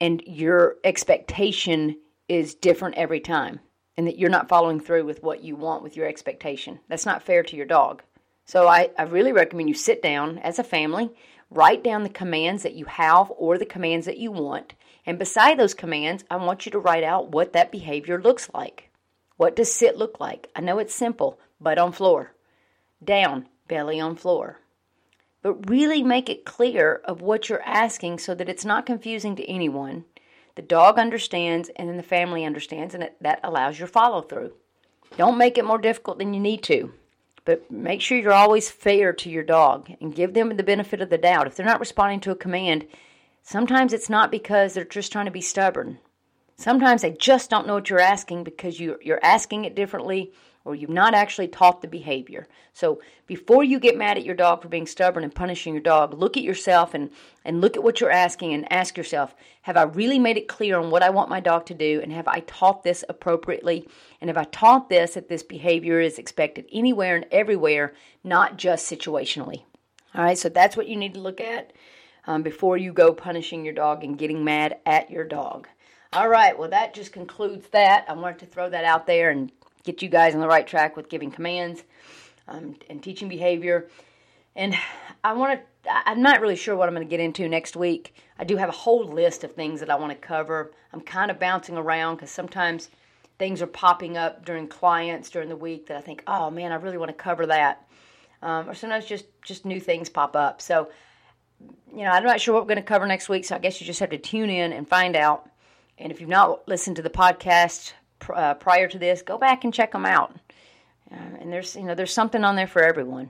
and 0.01 0.23
your 0.25 0.77
expectation 0.83 1.95
is 2.27 2.55
different 2.55 2.95
every 2.95 3.19
time 3.19 3.59
and 3.97 4.07
that 4.07 4.17
you're 4.17 4.29
not 4.29 4.47
following 4.47 4.79
through 4.79 5.03
with 5.05 5.23
what 5.23 5.43
you 5.43 5.55
want 5.55 5.81
with 5.83 5.97
your 5.97 6.07
expectation. 6.07 6.79
That's 6.87 7.05
not 7.05 7.23
fair 7.23 7.43
to 7.43 7.55
your 7.55 7.65
dog. 7.65 8.03
So 8.45 8.67
I, 8.67 8.91
I 8.97 9.03
really 9.03 9.33
recommend 9.33 9.67
you 9.67 9.75
sit 9.75 10.01
down 10.01 10.37
as 10.37 10.59
a 10.59 10.63
family, 10.63 11.09
write 11.49 11.83
down 11.83 12.03
the 12.03 12.09
commands 12.09 12.63
that 12.63 12.75
you 12.75 12.85
have 12.85 13.31
or 13.35 13.57
the 13.57 13.65
commands 13.65 14.05
that 14.05 14.19
you 14.19 14.31
want. 14.31 14.73
And 15.05 15.17
beside 15.17 15.57
those 15.57 15.73
commands, 15.73 16.23
I 16.29 16.37
want 16.37 16.65
you 16.65 16.71
to 16.73 16.79
write 16.79 17.03
out 17.03 17.31
what 17.31 17.53
that 17.53 17.71
behavior 17.71 18.21
looks 18.21 18.49
like. 18.53 18.89
What 19.35 19.55
does 19.55 19.71
sit 19.71 19.97
look 19.97 20.19
like? 20.19 20.49
I 20.55 20.61
know 20.61 20.79
it's 20.79 20.93
simple, 20.93 21.39
butt 21.59 21.77
on 21.77 21.91
floor, 21.91 22.33
down, 23.03 23.47
belly 23.67 23.99
on 23.99 24.15
floor. 24.15 24.59
But 25.41 25.69
really 25.69 26.03
make 26.03 26.29
it 26.29 26.45
clear 26.45 27.01
of 27.05 27.21
what 27.21 27.47
you're 27.47 27.61
asking 27.61 28.19
so 28.19 28.35
that 28.35 28.49
it's 28.49 28.65
not 28.65 28.85
confusing 28.85 29.35
to 29.35 29.49
anyone 29.49 30.05
the 30.57 30.61
dog 30.61 30.99
understands, 30.99 31.69
and 31.77 31.87
then 31.87 31.95
the 31.95 32.03
family 32.03 32.43
understands, 32.43 32.93
and 32.93 33.03
it, 33.03 33.15
that 33.21 33.39
allows 33.43 33.79
your 33.79 33.87
follow 33.87 34.21
through. 34.21 34.51
Don't 35.15 35.37
make 35.37 35.57
it 35.57 35.63
more 35.63 35.77
difficult 35.77 36.17
than 36.17 36.33
you 36.33 36.39
need 36.39 36.63
to, 36.63 36.91
but 37.45 37.71
make 37.71 38.01
sure 38.01 38.17
you're 38.17 38.33
always 38.33 38.69
fair 38.69 39.13
to 39.13 39.29
your 39.29 39.43
dog 39.43 39.89
and 40.01 40.13
give 40.13 40.33
them 40.33 40.57
the 40.57 40.63
benefit 40.63 40.99
of 40.99 41.09
the 41.09 41.17
doubt. 41.17 41.47
If 41.47 41.55
they're 41.55 41.65
not 41.65 41.79
responding 41.79 42.19
to 42.21 42.31
a 42.31 42.35
command, 42.35 42.85
sometimes 43.41 43.93
it's 43.93 44.09
not 44.09 44.31
because 44.31 44.73
they're 44.73 44.83
just 44.83 45.11
trying 45.11 45.25
to 45.25 45.31
be 45.31 45.41
stubborn. 45.41 45.99
Sometimes 46.57 47.03
they 47.03 47.11
just 47.11 47.49
don't 47.49 47.67
know 47.67 47.75
what 47.75 47.89
you're 47.89 47.99
asking 47.99 48.43
because 48.43 48.79
you, 48.79 48.97
you're 49.01 49.23
asking 49.23 49.63
it 49.63 49.75
differently 49.75 50.33
or 50.67 50.75
you've 50.75 50.89
not 50.89 51.13
actually 51.13 51.47
taught 51.47 51.81
the 51.81 51.87
behavior. 51.87 52.45
So 52.73 53.01
before 53.25 53.63
you 53.63 53.79
get 53.79 53.97
mad 53.97 54.17
at 54.17 54.25
your 54.25 54.35
dog 54.35 54.61
for 54.61 54.67
being 54.67 54.85
stubborn 54.85 55.23
and 55.23 55.33
punishing 55.33 55.73
your 55.73 55.81
dog, 55.81 56.13
look 56.13 56.35
at 56.35 56.43
yourself 56.43 56.93
and, 56.93 57.09
and 57.45 57.61
look 57.61 57.77
at 57.77 57.83
what 57.83 58.01
you're 58.01 58.11
asking 58.11 58.53
and 58.53 58.71
ask 58.71 58.97
yourself, 58.97 59.33
have 59.61 59.77
I 59.77 59.83
really 59.83 60.19
made 60.19 60.37
it 60.37 60.47
clear 60.47 60.77
on 60.77 60.91
what 60.91 61.03
I 61.03 61.09
want 61.09 61.29
my 61.29 61.39
dog 61.39 61.65
to 61.67 61.73
do? 61.73 62.01
And 62.03 62.11
have 62.11 62.27
I 62.27 62.41
taught 62.41 62.83
this 62.83 63.03
appropriately? 63.07 63.87
And 64.21 64.29
have 64.29 64.37
I 64.37 64.43
taught 64.43 64.89
this 64.89 65.13
that 65.13 65.29
this 65.29 65.43
behavior 65.43 65.99
is 66.01 66.19
expected 66.19 66.65
anywhere 66.71 67.15
and 67.15 67.25
everywhere, 67.31 67.93
not 68.23 68.57
just 68.57 68.91
situationally? 68.91 69.63
All 70.13 70.23
right, 70.23 70.37
so 70.37 70.49
that's 70.49 70.75
what 70.75 70.87
you 70.87 70.95
need 70.97 71.13
to 71.13 71.19
look 71.21 71.39
at 71.39 71.73
um, 72.25 72.43
before 72.43 72.77
you 72.77 72.91
go 72.91 73.13
punishing 73.13 73.63
your 73.63 73.73
dog 73.73 74.03
and 74.03 74.17
getting 74.17 74.43
mad 74.43 74.77
at 74.85 75.09
your 75.09 75.23
dog. 75.23 75.67
All 76.13 76.29
right, 76.29 76.57
well, 76.57 76.69
that 76.69 76.93
just 76.93 77.11
concludes 77.11 77.67
that. 77.69 78.05
I 78.07 78.13
wanted 78.13 78.39
to 78.39 78.45
throw 78.45 78.69
that 78.69 78.85
out 78.85 79.07
there 79.07 79.29
and 79.29 79.51
get 79.87 80.01
you 80.01 80.09
guys 80.09 80.35
on 80.35 80.41
the 80.41 80.47
right 80.47 80.67
track 80.67 80.95
with 80.95 81.09
giving 81.09 81.31
commands 81.31 81.83
um, 82.47 82.75
and 82.89 83.01
teaching 83.01 83.27
behavior. 83.27 83.87
And 84.55 84.75
I 85.23 85.33
want 85.33 85.59
to, 85.59 85.91
I'm 86.07 86.21
not 86.21 86.41
really 86.41 86.55
sure 86.55 86.75
what 86.75 86.87
I'm 86.87 86.95
going 86.95 87.07
to 87.07 87.09
get 87.09 87.19
into 87.19 87.47
next 87.47 87.75
week. 87.75 88.13
I 88.37 88.43
do 88.43 88.57
have 88.57 88.69
a 88.69 88.73
whole 88.73 89.05
list 89.07 89.43
of 89.43 89.53
things 89.53 89.79
that 89.79 89.89
I 89.89 89.95
want 89.95 90.11
to 90.11 90.17
cover. 90.17 90.71
I'm 90.93 91.01
kind 91.01 91.31
of 91.31 91.39
bouncing 91.39 91.77
around 91.77 92.15
because 92.15 92.31
sometimes 92.31 92.89
things 93.39 93.61
are 93.61 93.67
popping 93.67 94.17
up 94.17 94.45
during 94.45 94.67
clients 94.67 95.29
during 95.29 95.49
the 95.49 95.55
week 95.55 95.87
that 95.87 95.97
I 95.97 96.01
think, 96.01 96.23
oh 96.27 96.49
man, 96.49 96.71
I 96.71 96.75
really 96.75 96.97
want 96.97 97.09
to 97.09 97.23
cover 97.23 97.45
that. 97.47 97.87
Um, 98.41 98.69
or 98.69 98.75
sometimes 98.75 99.05
just 99.05 99.25
just 99.41 99.65
new 99.65 99.79
things 99.79 100.09
pop 100.09 100.35
up. 100.35 100.61
So, 100.61 100.89
you 101.91 102.03
know, 102.03 102.11
I'm 102.11 102.23
not 102.23 102.39
sure 102.39 102.53
what 102.53 102.63
we're 102.63 102.73
going 102.73 102.83
to 102.83 102.83
cover 102.83 103.07
next 103.07 103.29
week. 103.29 103.45
So 103.45 103.55
I 103.55 103.59
guess 103.59 103.79
you 103.81 103.87
just 103.87 103.99
have 103.99 104.11
to 104.11 104.17
tune 104.17 104.49
in 104.49 104.73
and 104.73 104.87
find 104.87 105.15
out. 105.15 105.49
And 105.97 106.11
if 106.11 106.19
you've 106.19 106.29
not 106.29 106.67
listened 106.67 106.97
to 106.97 107.01
the 107.01 107.09
podcast 107.09 107.93
uh, 108.33 108.53
prior 108.55 108.87
to 108.87 108.99
this, 108.99 109.21
go 109.21 109.37
back 109.37 109.63
and 109.63 109.73
check 109.73 109.91
them 109.91 110.05
out. 110.05 110.35
Uh, 111.11 111.15
and 111.39 111.51
there's 111.51 111.75
you 111.75 111.83
know 111.83 111.95
there's 111.95 112.13
something 112.13 112.43
on 112.43 112.55
there 112.55 112.67
for 112.67 112.83
everyone. 112.83 113.29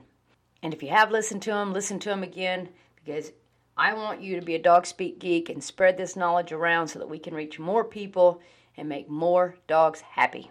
And 0.62 0.74
if 0.74 0.82
you 0.82 0.88
have 0.88 1.10
listened 1.10 1.42
to 1.42 1.50
them, 1.50 1.72
listen 1.72 1.98
to 2.00 2.08
them 2.08 2.22
again 2.22 2.68
because 2.96 3.32
I 3.76 3.94
want 3.94 4.20
you 4.20 4.38
to 4.38 4.44
be 4.44 4.56
a 4.56 4.62
dog 4.62 4.86
speak 4.86 5.20
geek 5.20 5.48
and 5.48 5.62
spread 5.62 5.96
this 5.96 6.16
knowledge 6.16 6.50
around 6.50 6.88
so 6.88 6.98
that 6.98 7.08
we 7.08 7.18
can 7.18 7.34
reach 7.34 7.60
more 7.60 7.84
people 7.84 8.40
and 8.76 8.88
make 8.88 9.08
more 9.08 9.54
dogs 9.68 10.00
happy. 10.00 10.50